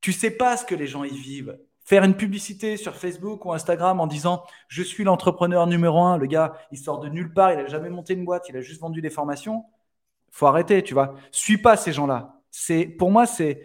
tu 0.00 0.12
sais 0.12 0.30
pas 0.30 0.56
ce 0.56 0.64
que 0.64 0.74
les 0.74 0.86
gens 0.86 1.04
y 1.04 1.16
vivent 1.16 1.58
faire 1.84 2.02
une 2.04 2.16
publicité 2.16 2.76
sur 2.76 2.96
Facebook 2.96 3.44
ou 3.44 3.52
Instagram 3.52 4.00
en 4.00 4.06
disant 4.06 4.44
je 4.68 4.82
suis 4.82 5.04
l'entrepreneur 5.04 5.66
numéro 5.66 6.00
un, 6.00 6.16
le 6.16 6.26
gars, 6.26 6.54
il 6.72 6.78
sort 6.78 6.98
de 7.00 7.08
nulle 7.08 7.32
part, 7.32 7.52
il 7.52 7.58
n'a 7.58 7.66
jamais 7.66 7.90
monté 7.90 8.14
une 8.14 8.24
boîte, 8.24 8.48
il 8.48 8.56
a 8.56 8.60
juste 8.60 8.80
vendu 8.80 9.00
des 9.02 9.10
formations. 9.10 9.64
Faut 10.30 10.46
arrêter, 10.46 10.82
tu 10.82 10.94
vois. 10.94 11.14
Suis 11.30 11.58
pas 11.58 11.76
ces 11.76 11.92
gens-là. 11.92 12.40
C'est 12.50 12.86
pour 12.86 13.10
moi 13.10 13.26
c'est 13.26 13.62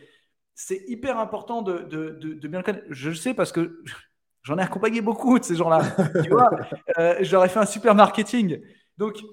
c'est 0.54 0.84
hyper 0.88 1.18
important 1.18 1.62
de, 1.62 1.80
de, 1.80 2.10
de, 2.10 2.48
bien 2.50 2.60
le 2.60 2.66
connaître. 2.66 2.86
Je 2.90 3.10
le 3.10 3.16
sais 3.16 3.34
parce 3.34 3.54
que 3.54 3.82
j'en 4.44 4.58
ai 4.58 4.62
accompagné 4.62 5.00
beaucoup 5.02 5.40
de 5.40 5.44
ces 5.46 5.56
gens-là. 5.56 5.96
tu 6.22 6.30
vois, 6.30 6.50
euh, 7.00 7.16
j'aurais 7.22 7.50
fait 7.50 7.60
un 7.60 7.66
super 7.66 7.96
marketing. 7.96 8.62
Donc 8.98 9.24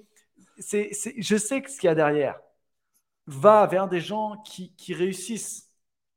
c'est, 0.59 0.91
je 1.19 1.37
sais 1.37 1.63
que 1.63 1.71
ce 1.71 1.79
qu'il 1.79 1.89
y 1.89 1.91
a 1.91 1.95
derrière 1.97 2.39
va 3.27 3.67
vers 3.67 3.89
des 3.89 4.01
gens 4.01 4.37
qui, 4.45 4.73
qui 4.77 4.95
réussissent 4.95 5.66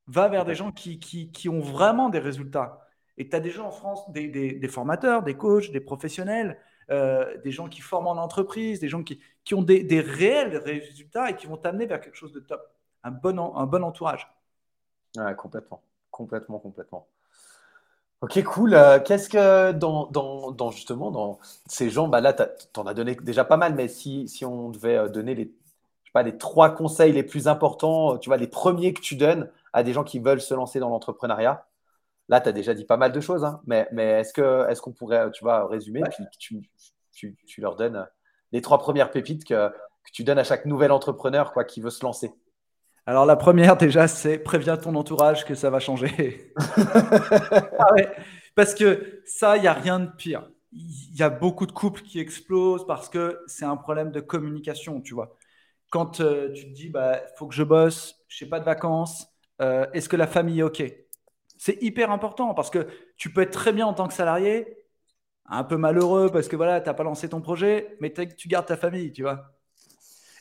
va 0.09 0.27
vers 0.27 0.45
des 0.45 0.55
gens 0.55 0.71
qui, 0.71 0.99
qui, 0.99 1.49
ont 1.49 1.61
vraiment 1.61 2.09
des 2.09 2.19
résultats. 2.19 2.87
Et 3.17 3.29
tu 3.29 3.35
as 3.35 3.39
des 3.39 3.51
gens 3.51 3.67
en 3.67 3.71
France, 3.71 4.09
des, 4.11 4.27
des, 4.27 4.67
formateurs, 4.67 5.23
des 5.23 5.35
coachs, 5.35 5.71
des 5.71 5.79
professionnels, 5.79 6.57
euh, 6.89 7.37
des 7.43 7.51
gens 7.51 7.67
qui 7.67 7.81
forment 7.81 8.07
en 8.07 8.17
entreprise, 8.17 8.79
des 8.79 8.87
gens 8.87 9.03
qui, 9.03 9.19
qui 9.43 9.53
ont 9.53 9.61
des, 9.61 9.83
des, 9.83 10.01
réels 10.01 10.57
résultats 10.57 11.29
et 11.29 11.35
qui 11.35 11.47
vont 11.47 11.57
t'amener 11.57 11.85
vers 11.85 12.01
quelque 12.01 12.15
chose 12.15 12.33
de 12.33 12.39
top. 12.39 12.61
Un 13.03 13.11
bon, 13.11 13.55
un 13.55 13.65
bon 13.65 13.83
entourage. 13.83 14.27
Ouais, 15.15 15.35
complètement. 15.35 15.81
Complètement, 16.11 16.59
complètement. 16.59 17.07
Ok, 18.21 18.43
cool. 18.43 18.73
Euh, 18.73 18.99
qu'est-ce 18.99 19.29
que 19.29 19.71
dans, 19.71 20.07
dans, 20.07 20.51
dans, 20.51 20.71
justement 20.71 21.09
dans 21.11 21.39
ces 21.67 21.89
gens, 21.89 22.07
bah 22.09 22.19
là, 22.19 22.33
tu 22.33 22.79
en 22.79 22.85
as 22.85 22.93
donné 22.93 23.15
déjà 23.15 23.45
pas 23.45 23.55
mal, 23.57 23.75
mais 23.75 23.87
si, 23.87 24.27
si 24.27 24.43
on 24.43 24.69
devait 24.69 24.97
euh, 24.97 25.07
donner 25.07 25.35
les, 25.35 25.45
je 25.45 26.09
sais 26.09 26.11
pas, 26.13 26.23
les 26.23 26.37
trois 26.37 26.71
conseils 26.71 27.13
les 27.13 27.23
plus 27.23 27.47
importants, 27.47 28.17
tu 28.17 28.29
vois, 28.29 28.37
les 28.37 28.47
premiers 28.47 28.93
que 28.93 28.99
tu 28.99 29.15
donnes 29.15 29.49
à 29.73 29.83
des 29.83 29.93
gens 29.93 30.03
qui 30.03 30.19
veulent 30.19 30.41
se 30.41 30.53
lancer 30.53 30.79
dans 30.79 30.89
l'entrepreneuriat 30.89 31.65
Là, 32.29 32.39
tu 32.39 32.49
as 32.49 32.51
déjà 32.51 32.75
dit 32.75 32.85
pas 32.85 32.97
mal 32.97 33.11
de 33.11 33.19
choses, 33.19 33.43
hein, 33.43 33.59
mais, 33.65 33.87
mais 33.91 34.21
est-ce 34.21 34.33
qu'on 34.33 34.67
est 34.69 34.79
qu'on 34.79 34.93
pourrait 34.93 35.31
tu 35.31 35.43
vois, 35.43 35.67
résumer 35.67 36.03
puis 36.11 36.23
tu, 36.37 36.61
tu, 37.11 37.35
tu, 37.47 37.59
leur 37.59 37.75
donnes 37.75 38.07
les 38.51 38.61
trois 38.61 38.77
premières 38.77 39.09
pépites 39.09 39.43
que, 39.45 39.69
que, 39.69 40.11
tu 40.13 40.23
donnes 40.23 40.37
à 40.37 40.43
chaque 40.43 40.65
nouvel 40.65 40.91
entrepreneur 40.91 41.51
quoi, 41.51 41.63
qui 41.63 41.81
veut 41.81 41.89
se 41.89 42.03
lancer? 42.03 42.31
Alors, 43.07 43.25
la 43.25 43.35
première, 43.35 43.75
déjà, 43.75 44.07
c'est 44.07 44.37
préviens 44.37 44.77
ton 44.77 44.93
entourage 44.93 45.43
que 45.43 45.55
ça 45.55 45.71
va 45.71 45.79
changer. 45.79 46.53
Ah 47.79 47.95
parce 48.55 48.75
que 48.75 49.21
ça, 49.25 49.55
il 49.55 49.61
n'y 49.61 49.67
a 49.67 49.73
rien 49.73 49.99
de 49.99 50.11
pire. 50.11 50.49
Il 50.73 51.15
y 51.15 51.23
a 51.23 51.29
beaucoup 51.29 51.65
de 51.65 51.71
couples 51.71 52.01
qui 52.01 52.19
explosent 52.19 52.85
parce 52.85 53.07
que 53.07 53.39
c'est 53.47 53.63
un 53.63 53.77
problème 53.77 54.11
de 54.11 54.19
communication, 54.19 55.01
tu 55.01 55.13
vois. 55.13 55.37
Quand 55.91 56.19
euh, 56.19 56.51
tu 56.51 56.65
te 56.65 56.73
dis, 56.73 56.89
bah, 56.89 57.21
faut 57.37 57.47
que 57.47 57.55
je 57.55 57.63
bosse, 57.63 58.15
je 58.27 58.43
n'ai 58.43 58.49
pas 58.49 58.59
de 58.59 58.65
vacances, 58.65 59.28
euh, 59.61 59.85
est-ce 59.93 60.09
que 60.09 60.15
la 60.15 60.27
famille 60.27 60.59
est 60.59 60.63
OK? 60.63 60.83
C'est 61.57 61.81
hyper 61.81 62.11
important 62.11 62.53
parce 62.53 62.69
que 62.69 62.87
tu 63.17 63.33
peux 63.33 63.41
être 63.41 63.51
très 63.51 63.73
bien 63.73 63.85
en 63.85 63.93
tant 63.93 64.07
que 64.07 64.13
salarié, 64.13 64.77
un 65.45 65.63
peu 65.63 65.77
malheureux 65.77 66.29
parce 66.31 66.47
que 66.47 66.55
voilà, 66.55 66.79
tu 66.79 66.87
n'as 66.87 66.93
pas 66.93 67.03
lancé 67.03 67.27
ton 67.29 67.41
projet, 67.41 67.97
mais 67.99 68.13
tu 68.13 68.47
gardes 68.47 68.67
ta 68.67 68.77
famille, 68.77 69.11
tu 69.11 69.23
vois. 69.23 69.51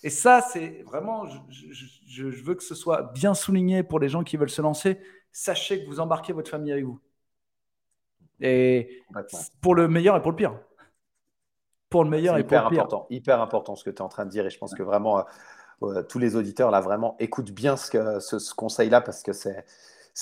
Et 0.03 0.11
ça, 0.11 0.41
c'est 0.41 0.83
vraiment, 0.87 1.27
je, 1.49 2.23
veux 2.23 2.55
que 2.55 2.63
ce 2.63 2.75
soit 2.75 3.13
bien 3.15 3.35
souligné 3.35 3.83
pour 3.83 3.99
les 3.99 4.09
gens 4.09 4.23
qui 4.23 4.37
veulent 4.37 4.51
se 4.51 4.63
lancer. 4.63 5.01
Sachez 5.33 5.83
que 5.83 5.89
vous 5.89 6.01
embarquez 6.01 6.33
votre 6.33 6.51
famille 6.51 6.73
avec 6.73 6.85
vous. 6.85 7.01
Et 8.41 9.03
pour 9.61 9.75
le 9.75 9.89
meilleur 9.89 10.17
et 10.17 10.23
pour 10.23 10.31
le 10.31 10.37
pire. 10.37 10.57
Pour 11.91 12.05
le 12.05 12.11
meilleur 12.11 12.37
et 12.39 12.45
pour 12.45 12.57
le 12.57 12.69
pire. 12.69 12.83
Important, 12.83 13.07
hyper 13.11 13.41
important 13.41 13.75
ce 13.75 13.83
que 13.83 13.91
tu 13.91 13.97
es 13.97 14.03
en 14.03 14.09
train 14.09 14.25
de 14.25 14.31
dire. 14.31 14.47
Et 14.47 14.51
je 14.51 14.59
pense 14.59 14.75
que 14.75 14.85
vraiment, 14.85 15.25
euh, 15.83 16.03
tous 16.03 16.19
les 16.19 16.37
auditeurs 16.37 16.71
là 16.71 16.81
vraiment 16.81 17.17
écoutent 17.19 17.53
bien 17.53 17.77
ce, 17.77 18.19
ce, 18.21 18.55
conseil-là 18.55 19.01
parce 19.01 19.23
que 19.23 19.33
c'est 19.33 19.65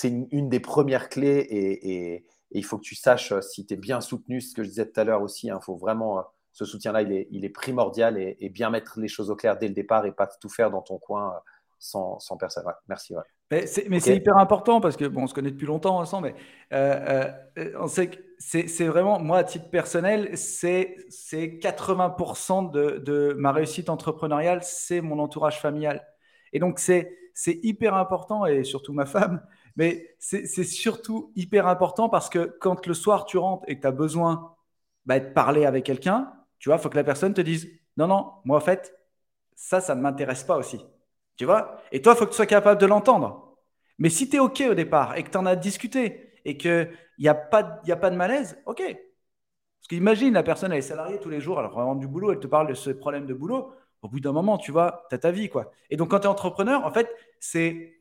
une, 0.03 0.27
une, 0.31 0.49
des 0.49 0.59
premières 0.59 1.09
clés 1.09 1.47
et, 1.49 2.25
il 2.51 2.63
faut 2.63 2.77
que 2.77 2.83
tu 2.83 2.95
saches 2.95 3.33
euh, 3.33 3.41
si 3.41 3.65
tu 3.65 3.73
es 3.73 3.77
bien 3.77 3.99
soutenu, 3.99 4.39
ce 4.39 4.53
que 4.53 4.63
je 4.63 4.69
disais 4.69 4.89
tout 4.89 4.99
à 4.99 5.03
l'heure 5.03 5.21
aussi. 5.21 5.47
Il 5.47 5.51
hein, 5.51 5.59
faut 5.59 5.75
vraiment, 5.75 6.19
euh, 6.19 6.21
ce 6.53 6.63
soutien-là, 6.63 7.01
il 7.01 7.11
est, 7.11 7.27
il 7.31 7.43
est, 7.43 7.49
primordial 7.49 8.17
et, 8.17 8.49
bien 8.49 8.69
mettre 8.69 8.99
les 8.99 9.09
choses 9.09 9.29
au 9.29 9.35
clair 9.35 9.57
dès 9.57 9.67
le 9.67 9.73
départ 9.73 10.05
et 10.05 10.11
pas 10.11 10.27
tout 10.27 10.49
faire 10.49 10.71
dans 10.71 10.81
ton 10.81 10.97
coin 10.97 11.33
sans, 11.79 12.19
sans 12.19 12.37
personne. 12.37 12.65
merci. 12.87 13.13
Mais 13.51 13.65
c'est 13.65 14.15
hyper 14.15 14.37
important 14.37 14.81
parce 14.81 14.97
que, 14.97 15.05
bon, 15.05 15.23
on 15.23 15.27
se 15.27 15.33
connaît 15.33 15.51
depuis 15.51 15.67
longtemps 15.67 15.97
ensemble, 15.99 16.33
mais 16.71 17.75
on 17.79 17.87
sait 17.87 18.09
que 18.09 18.17
c'est 18.39 18.85
vraiment, 18.85 19.19
moi, 19.19 19.39
à 19.39 19.43
titre 19.43 19.69
personnel, 19.69 20.37
c'est 20.37 20.95
80% 21.09 22.71
de, 22.71 22.97
de, 22.99 23.33
ma 23.37 23.51
réussite 23.51 23.89
entrepreneuriale, 23.89 24.59
c'est 24.63 25.01
mon 25.01 25.19
entourage 25.19 25.59
familial. 25.59 26.05
Et 26.53 26.59
donc, 26.59 26.79
c'est 26.79 27.09
hyper 27.45 27.95
important, 27.95 28.45
et 28.45 28.63
surtout 28.63 28.93
ma 28.93 29.05
femme, 29.05 29.41
mais 29.75 30.15
c'est 30.19 30.63
surtout 30.63 31.31
hyper 31.35 31.67
important 31.67 32.09
parce 32.09 32.29
que 32.29 32.57
quand 32.59 32.85
le 32.85 32.93
soir 32.93 33.25
tu 33.25 33.37
rentres 33.37 33.63
et 33.67 33.75
que 33.77 33.81
tu 33.81 33.87
as 33.87 33.91
besoin 33.91 34.55
bah, 35.05 35.19
de 35.19 35.29
parler 35.29 35.65
avec 35.65 35.85
quelqu'un, 35.85 36.33
tu 36.59 36.69
vois, 36.69 36.77
il 36.77 36.81
faut 36.81 36.89
que 36.89 36.95
la 36.97 37.03
personne 37.03 37.33
te 37.33 37.41
dise 37.41 37.69
Non, 37.95 38.07
non, 38.07 38.33
moi, 38.43 38.57
en 38.57 38.61
fait, 38.61 38.93
ça, 39.55 39.81
ça 39.81 39.95
ne 39.95 40.01
m'intéresse 40.01 40.43
pas 40.43 40.57
aussi. 40.57 40.83
Tu 41.37 41.45
vois? 41.45 41.81
Et 41.91 42.01
toi, 42.01 42.13
il 42.13 42.17
faut 42.17 42.25
que 42.25 42.31
tu 42.31 42.35
sois 42.35 42.45
capable 42.45 42.81
de 42.81 42.85
l'entendre. 42.85 43.55
Mais 43.99 44.09
si 44.09 44.29
tu 44.29 44.37
es 44.37 44.39
OK 44.39 44.61
au 44.69 44.73
départ 44.73 45.15
et 45.15 45.23
que 45.23 45.29
tu 45.29 45.37
en 45.37 45.45
as 45.45 45.55
discuté 45.55 46.33
et 46.45 46.57
que 46.57 46.89
il 47.17 47.23
n'y 47.23 47.29
a, 47.29 47.35
pas, 47.35 47.81
a 47.87 47.95
pas 47.95 48.09
de 48.09 48.15
malaise, 48.15 48.61
ok. 48.65 48.77
Parce 48.77 49.87
qu'imagine, 49.89 50.33
la 50.33 50.43
personne, 50.43 50.71
elle 50.71 50.79
est 50.79 50.81
salariée 50.81 51.19
tous 51.19 51.29
les 51.29 51.39
jours, 51.39 51.59
elle 51.59 51.67
rend 51.67 51.95
du 51.95 52.07
boulot, 52.07 52.31
elle 52.31 52.39
te 52.39 52.47
parle 52.47 52.67
de 52.67 52.73
ce 52.73 52.89
problème 52.89 53.25
de 53.25 53.33
boulot. 53.33 53.71
Au 54.03 54.09
bout 54.09 54.19
d'un 54.19 54.31
moment, 54.31 54.57
tu 54.57 54.71
vois, 54.71 55.05
tu 55.09 55.15
as 55.15 55.17
ta 55.17 55.31
vie. 55.31 55.49
quoi. 55.49 55.71
Et 55.89 55.97
donc, 55.97 56.11
quand 56.11 56.19
tu 56.19 56.25
es 56.25 56.29
entrepreneur, 56.29 56.85
en 56.85 56.91
fait, 56.91 57.09
c'est. 57.39 57.93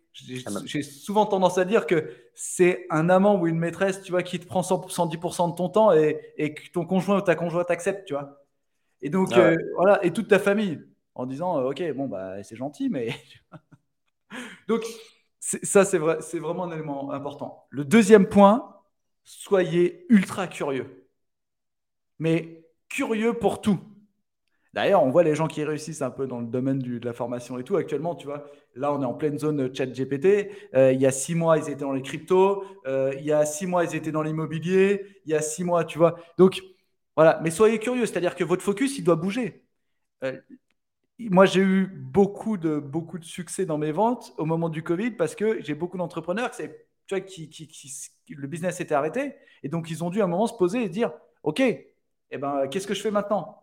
Ah, 0.47 0.51
j'ai 0.65 0.83
souvent 0.83 1.27
tendance 1.27 1.59
à 1.59 1.67
dire 1.67 1.87
que 1.87 2.11
c'est 2.35 2.87
un 2.89 3.11
amant 3.11 3.39
ou 3.39 3.47
une 3.47 3.59
maîtresse, 3.59 4.01
tu 4.01 4.13
vois, 4.13 4.23
qui 4.23 4.41
te 4.41 4.47
prend 4.47 4.63
110% 4.63 5.51
de 5.51 5.57
ton 5.57 5.69
temps 5.69 5.93
et, 5.93 6.19
et, 6.39 6.55
que 6.55 6.71
ton 6.73 6.87
conjoint 6.87 7.19
ou 7.19 7.21
ta 7.21 7.35
conjointe 7.35 7.71
accepte, 7.71 8.07
tu 8.07 8.15
vois. 8.15 8.43
Et 9.03 9.11
donc, 9.11 9.29
ah 9.33 9.41
euh, 9.41 9.57
voilà, 9.75 10.03
et 10.03 10.13
toute 10.13 10.29
ta 10.29 10.39
famille, 10.39 10.81
en 11.17 11.27
disant, 11.27 11.59
euh, 11.59 11.71
ok, 11.71 11.83
bon, 11.95 12.07
bah, 12.09 12.43
c'est 12.43 12.57
gentil, 12.57 12.89
mais. 12.91 13.09
donc, 14.69 14.83
ça, 15.41 15.85
c'est 15.85 15.99
vrai, 15.99 16.19
vraiment 16.35 16.65
un 16.65 16.73
élément 16.73 17.11
important. 17.13 17.67
Le 17.71 17.85
deuxième 17.85 18.29
point, 18.29 18.77
soyez 19.25 20.07
ultra 20.09 20.47
curieux. 20.47 21.09
Mais 22.19 22.65
curieux 22.89 23.35
pour 23.35 23.61
tout. 23.61 23.79
D'ailleurs, 24.75 25.03
on 25.03 25.11
voit 25.11 25.23
les 25.23 25.35
gens 25.35 25.47
qui 25.47 25.65
réussissent 25.65 26.03
un 26.03 26.11
peu 26.11 26.27
dans 26.27 26.41
le 26.41 26.47
domaine 26.47 26.79
de 26.79 27.05
la 27.05 27.15
formation 27.15 27.59
et 27.59 27.65
tout. 27.65 27.77
Actuellement, 27.77 28.15
tu 28.15 28.27
vois, 28.27 28.47
là, 28.75 28.93
on 28.93 29.01
est 29.01 29.07
en 29.07 29.15
pleine 29.15 29.39
zone 29.39 29.75
chat 29.75 29.87
GPT. 29.87 30.51
Euh, 30.75 30.93
il 30.93 31.01
y 31.01 31.07
a 31.07 31.13
six 31.13 31.35
mois, 31.35 31.57
ils 31.57 31.71
étaient 31.71 31.77
dans 31.77 31.93
les 31.93 32.03
cryptos. 32.03 32.63
Euh, 32.87 33.15
il 33.19 33.25
y 33.25 33.33
a 33.33 33.47
six 33.47 33.67
mois, 33.67 33.85
ils 33.85 33.97
étaient 33.97 34.13
dans 34.13 34.23
l'immobilier. 34.23 35.07
Il 35.25 35.31
y 35.33 35.35
a 35.35 35.41
six 35.41 35.65
mois, 35.65 35.85
tu 35.85 35.97
vois. 35.97 36.17
Donc, 36.37 36.61
voilà. 37.17 37.41
Mais 37.43 37.51
soyez 37.51 37.79
curieux, 37.79 38.05
c'est-à-dire 38.05 38.35
que 38.35 38.45
votre 38.45 38.63
focus, 38.63 38.99
il 38.99 39.05
doit 39.05 39.17
bouger. 39.17 39.65
Moi, 41.19 41.47
j'ai 41.47 41.63
eu 41.63 41.87
beaucoup 41.87 42.57
de, 42.57 42.79
beaucoup 42.79 43.19
de 43.19 43.25
succès 43.25 43.65
dans 43.65 43.79
mes 43.79 43.93
ventes 43.93 44.35
au 44.39 44.45
moment 44.45 44.69
du 44.69 44.83
Covid 44.83 45.13
parce 45.13 45.35
que 45.35 45.63
j'ai 45.63 45.75
beaucoup 45.75 45.97
d'entrepreneurs 45.97 46.51
tu 46.51 46.69
vois, 47.11 47.21
qui, 47.21 47.49
le 48.29 48.47
business 48.47 48.81
était 48.81 48.95
arrêté. 48.95 49.35
Et 49.63 49.69
donc, 49.69 49.91
ils 49.91 50.05
ont 50.05 50.11
dû 50.11 50.21
à 50.21 50.25
un 50.25 50.29
moment 50.29 50.47
se 50.47 50.55
poser 50.55 50.83
et 50.83 50.89
dire 50.89 51.13
OK, 51.43 51.61
eh 51.61 52.39
ben, 52.39 52.69
qu'est-ce 52.69 52.87
que 52.87 52.95
je 52.95 53.01
fais 53.01 53.11
maintenant? 53.11 53.61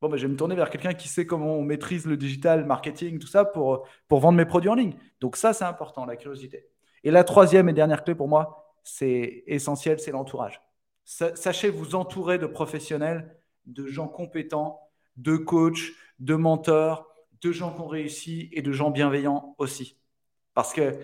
Bon, 0.00 0.08
ben, 0.08 0.16
je 0.16 0.26
vais 0.26 0.32
me 0.32 0.36
tourner 0.36 0.54
vers 0.54 0.70
quelqu'un 0.70 0.94
qui 0.94 1.08
sait 1.08 1.26
comment 1.26 1.56
on 1.56 1.62
maîtrise 1.62 2.06
le 2.06 2.16
digital, 2.16 2.64
marketing, 2.64 3.18
tout 3.18 3.26
ça 3.26 3.44
pour, 3.44 3.86
pour 4.08 4.20
vendre 4.20 4.38
mes 4.38 4.46
produits 4.46 4.70
en 4.70 4.74
ligne. 4.74 4.94
Donc, 5.20 5.36
ça, 5.36 5.52
c'est 5.52 5.64
important, 5.64 6.04
la 6.04 6.16
curiosité. 6.16 6.66
Et 7.04 7.10
la 7.10 7.24
troisième 7.24 7.68
et 7.68 7.72
dernière 7.72 8.04
clé 8.04 8.14
pour 8.14 8.28
moi, 8.28 8.74
c'est 8.82 9.44
essentiel, 9.46 10.00
c'est 10.00 10.10
l'entourage. 10.10 10.62
Sachez 11.04 11.70
vous 11.70 11.94
entourer 11.94 12.38
de 12.38 12.46
professionnels, 12.46 13.36
de 13.66 13.86
gens 13.86 14.08
compétents, 14.08 14.87
de 15.18 15.36
coachs, 15.36 15.92
de 16.18 16.34
mentors, 16.34 17.06
de 17.42 17.52
gens 17.52 17.72
qui 17.74 17.80
ont 17.80 17.86
réussi 17.86 18.48
et 18.52 18.62
de 18.62 18.72
gens 18.72 18.90
bienveillants 18.90 19.54
aussi. 19.58 19.98
Parce 20.54 20.72
que 20.72 20.98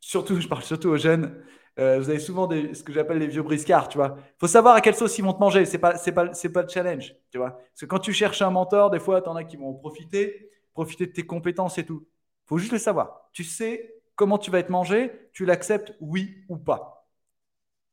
surtout, 0.00 0.40
je 0.40 0.48
parle 0.48 0.62
surtout 0.62 0.88
aux 0.88 0.96
jeunes, 0.96 1.42
euh, 1.78 1.98
vous 1.98 2.10
avez 2.10 2.18
souvent 2.18 2.46
des, 2.46 2.74
ce 2.74 2.82
que 2.82 2.92
j'appelle 2.92 3.18
les 3.18 3.28
vieux 3.28 3.42
briscards, 3.42 3.88
tu 3.88 3.96
vois. 3.96 4.16
Il 4.18 4.40
faut 4.40 4.48
savoir 4.48 4.74
à 4.74 4.80
quelle 4.80 4.94
sauce 4.96 5.16
ils 5.18 5.24
vont 5.24 5.32
te 5.32 5.38
manger, 5.40 5.64
c'est 5.64 5.78
pas, 5.78 5.96
c'est 5.96 6.12
pas, 6.12 6.34
c'est 6.34 6.52
pas 6.52 6.62
le 6.62 6.68
challenge, 6.68 7.14
tu 7.30 7.38
vois. 7.38 7.52
Parce 7.52 7.80
que 7.80 7.86
quand 7.86 8.00
tu 8.00 8.12
cherches 8.12 8.42
un 8.42 8.50
mentor, 8.50 8.90
des 8.90 8.98
fois, 8.98 9.22
tu 9.22 9.28
en 9.28 9.36
as 9.36 9.44
qui 9.44 9.56
vont 9.56 9.72
profiter, 9.74 10.50
profiter 10.74 11.06
de 11.06 11.12
tes 11.12 11.24
compétences 11.24 11.78
et 11.78 11.84
tout. 11.84 12.06
Il 12.44 12.48
faut 12.48 12.58
juste 12.58 12.72
le 12.72 12.78
savoir. 12.78 13.28
Tu 13.32 13.44
sais 13.44 13.94
comment 14.16 14.36
tu 14.36 14.50
vas 14.50 14.58
être 14.58 14.70
mangé, 14.70 15.12
tu 15.32 15.46
l'acceptes, 15.46 15.94
oui 16.00 16.44
ou 16.48 16.58
pas. 16.58 17.06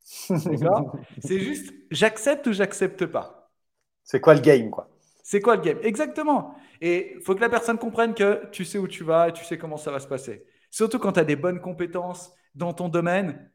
D'accord? 0.30 0.96
C'est 1.22 1.40
juste, 1.40 1.72
j'accepte 1.90 2.46
ou 2.46 2.52
j'accepte 2.52 3.06
pas? 3.06 3.50
C'est 4.04 4.20
quoi 4.20 4.34
le 4.34 4.40
game, 4.40 4.70
quoi? 4.70 4.88
C'est 5.28 5.42
quoi 5.42 5.56
le 5.56 5.62
game? 5.62 5.78
Exactement. 5.82 6.54
Et 6.80 7.16
il 7.16 7.20
faut 7.22 7.34
que 7.34 7.40
la 7.42 7.50
personne 7.50 7.76
comprenne 7.76 8.14
que 8.14 8.46
tu 8.50 8.64
sais 8.64 8.78
où 8.78 8.88
tu 8.88 9.04
vas 9.04 9.28
et 9.28 9.32
tu 9.34 9.44
sais 9.44 9.58
comment 9.58 9.76
ça 9.76 9.90
va 9.90 10.00
se 10.00 10.06
passer. 10.08 10.46
Surtout 10.70 10.98
quand 10.98 11.12
tu 11.12 11.20
as 11.20 11.24
des 11.24 11.36
bonnes 11.36 11.60
compétences 11.60 12.32
dans 12.54 12.72
ton 12.72 12.88
domaine, 12.88 13.52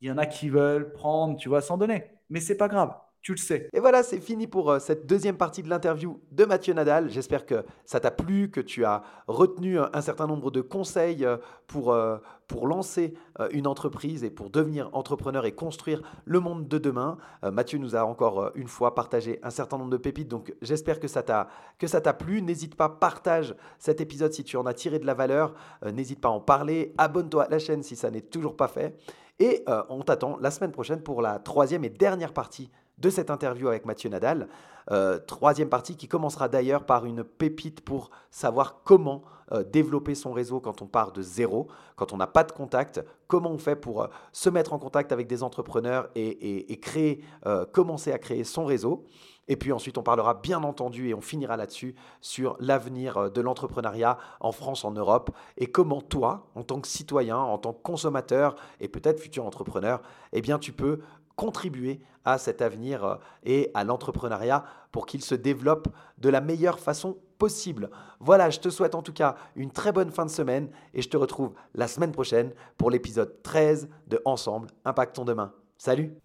il 0.00 0.06
y 0.08 0.12
en 0.12 0.18
a 0.18 0.26
qui 0.26 0.48
veulent 0.48 0.92
prendre, 0.92 1.36
tu 1.36 1.48
vois, 1.48 1.62
sans 1.62 1.78
donner. 1.78 2.04
Mais 2.30 2.38
c'est 2.40 2.56
pas 2.56 2.68
grave 2.68 2.94
tu 3.26 3.32
le 3.32 3.38
sais. 3.38 3.68
Et 3.72 3.80
voilà, 3.80 4.04
c'est 4.04 4.20
fini 4.20 4.46
pour 4.46 4.70
euh, 4.70 4.78
cette 4.78 5.04
deuxième 5.04 5.36
partie 5.36 5.64
de 5.64 5.68
l'interview 5.68 6.20
de 6.30 6.44
Mathieu 6.44 6.74
Nadal. 6.74 7.10
J'espère 7.10 7.44
que 7.44 7.64
ça 7.84 7.98
t'a 7.98 8.12
plu, 8.12 8.52
que 8.52 8.60
tu 8.60 8.84
as 8.84 9.02
retenu 9.26 9.80
un 9.80 10.00
certain 10.00 10.28
nombre 10.28 10.52
de 10.52 10.60
conseils 10.60 11.24
euh, 11.24 11.36
pour, 11.66 11.92
euh, 11.92 12.18
pour 12.46 12.68
lancer 12.68 13.14
une 13.50 13.66
entreprise 13.66 14.22
et 14.22 14.30
pour 14.30 14.48
devenir 14.48 14.90
entrepreneur 14.92 15.44
et 15.44 15.50
construire 15.50 16.02
le 16.24 16.38
monde 16.38 16.68
de 16.68 16.78
demain. 16.78 17.18
Mathieu 17.42 17.78
nous 17.78 17.96
a 17.96 18.04
encore 18.04 18.52
une 18.54 18.68
fois 18.68 18.94
partagé 18.94 19.40
un 19.42 19.50
certain 19.50 19.78
nombre 19.78 19.90
de 19.90 19.96
pépites, 19.96 20.28
donc 20.28 20.54
j'espère 20.62 21.00
que 21.00 21.08
ça 21.08 21.24
t'a 21.24 21.48
que 21.78 21.88
ça 21.88 22.00
t'a 22.00 22.14
plu. 22.14 22.42
N'hésite 22.42 22.76
pas, 22.76 22.88
partage 22.88 23.56
cet 23.80 24.00
épisode 24.00 24.32
si 24.32 24.44
tu 24.44 24.56
en 24.56 24.64
as 24.64 24.74
tiré 24.74 25.00
de 25.00 25.06
la 25.06 25.14
valeur. 25.14 25.54
N'hésite 25.84 26.20
pas 26.20 26.28
à 26.28 26.30
en 26.30 26.40
parler. 26.40 26.94
Abonne-toi 26.98 27.42
à 27.42 27.48
la 27.48 27.58
chaîne 27.58 27.82
si 27.82 27.96
ça 27.96 28.12
n'est 28.12 28.20
toujours 28.20 28.56
pas 28.56 28.68
fait. 28.68 28.96
Et 29.40 29.64
on 29.88 30.02
t'attend 30.02 30.38
la 30.40 30.52
semaine 30.52 30.72
prochaine 30.72 31.02
pour 31.02 31.20
la 31.20 31.40
troisième 31.40 31.84
et 31.84 31.90
dernière 31.90 32.32
partie 32.32 32.70
de 32.98 33.10
cette 33.10 33.30
interview 33.30 33.68
avec 33.68 33.84
Mathieu 33.84 34.08
Nadal. 34.08 34.48
Euh, 34.90 35.18
troisième 35.18 35.68
partie 35.68 35.96
qui 35.96 36.06
commencera 36.06 36.48
d'ailleurs 36.48 36.84
par 36.84 37.06
une 37.06 37.24
pépite 37.24 37.80
pour 37.80 38.10
savoir 38.30 38.82
comment 38.84 39.22
euh, 39.52 39.64
développer 39.64 40.14
son 40.14 40.32
réseau 40.32 40.60
quand 40.60 40.80
on 40.80 40.86
part 40.86 41.12
de 41.12 41.22
zéro, 41.22 41.66
quand 41.96 42.12
on 42.12 42.16
n'a 42.16 42.28
pas 42.28 42.44
de 42.44 42.52
contact, 42.52 43.04
comment 43.26 43.50
on 43.50 43.58
fait 43.58 43.76
pour 43.76 44.02
euh, 44.02 44.06
se 44.32 44.48
mettre 44.48 44.72
en 44.72 44.78
contact 44.78 45.10
avec 45.10 45.26
des 45.26 45.42
entrepreneurs 45.42 46.08
et, 46.14 46.78
créer, 46.80 47.24
commencer 47.72 48.12
à 48.12 48.18
créer 48.18 48.44
son 48.44 48.64
réseau. 48.64 49.04
Et 49.48 49.56
puis 49.56 49.72
ensuite, 49.72 49.96
on 49.96 50.02
parlera 50.02 50.34
bien 50.34 50.62
entendu 50.64 51.08
et 51.08 51.14
on 51.14 51.20
finira 51.20 51.56
là-dessus 51.56 51.94
sur 52.20 52.56
l'avenir 52.58 53.30
de 53.30 53.40
l'entrepreneuriat 53.40 54.18
en 54.40 54.50
France, 54.50 54.84
en 54.84 54.90
Europe 54.90 55.30
et 55.56 55.68
comment 55.68 56.00
toi, 56.00 56.48
en 56.56 56.64
tant 56.64 56.80
que 56.80 56.88
citoyen, 56.88 57.38
en 57.38 57.58
tant 57.58 57.72
que 57.72 57.82
consommateur 57.82 58.56
et 58.80 58.88
peut-être 58.88 59.20
futur 59.20 59.46
entrepreneur, 59.46 60.02
eh 60.32 60.42
bien, 60.42 60.58
tu 60.58 60.72
peux 60.72 61.00
contribuer 61.36 62.00
à 62.24 62.38
cet 62.38 62.60
avenir 62.60 63.04
euh, 63.04 63.16
et 63.44 63.70
à 63.74 63.84
l'entrepreneuriat 63.84 64.64
pour 64.90 65.06
qu'il 65.06 65.22
se 65.22 65.34
développe 65.34 65.88
de 66.18 66.28
la 66.28 66.40
meilleure 66.40 66.80
façon 66.80 67.18
possible. 67.38 67.90
Voilà, 68.18 68.50
je 68.50 68.58
te 68.58 68.70
souhaite 68.70 68.94
en 68.94 69.02
tout 69.02 69.12
cas 69.12 69.36
une 69.54 69.70
très 69.70 69.92
bonne 69.92 70.10
fin 70.10 70.24
de 70.24 70.30
semaine 70.30 70.70
et 70.94 71.02
je 71.02 71.08
te 71.08 71.16
retrouve 71.16 71.52
la 71.74 71.86
semaine 71.86 72.12
prochaine 72.12 72.52
pour 72.76 72.90
l'épisode 72.90 73.42
13 73.42 73.88
de 74.08 74.20
Ensemble, 74.24 74.68
Impactons 74.84 75.24
demain. 75.24 75.52
Salut 75.78 76.16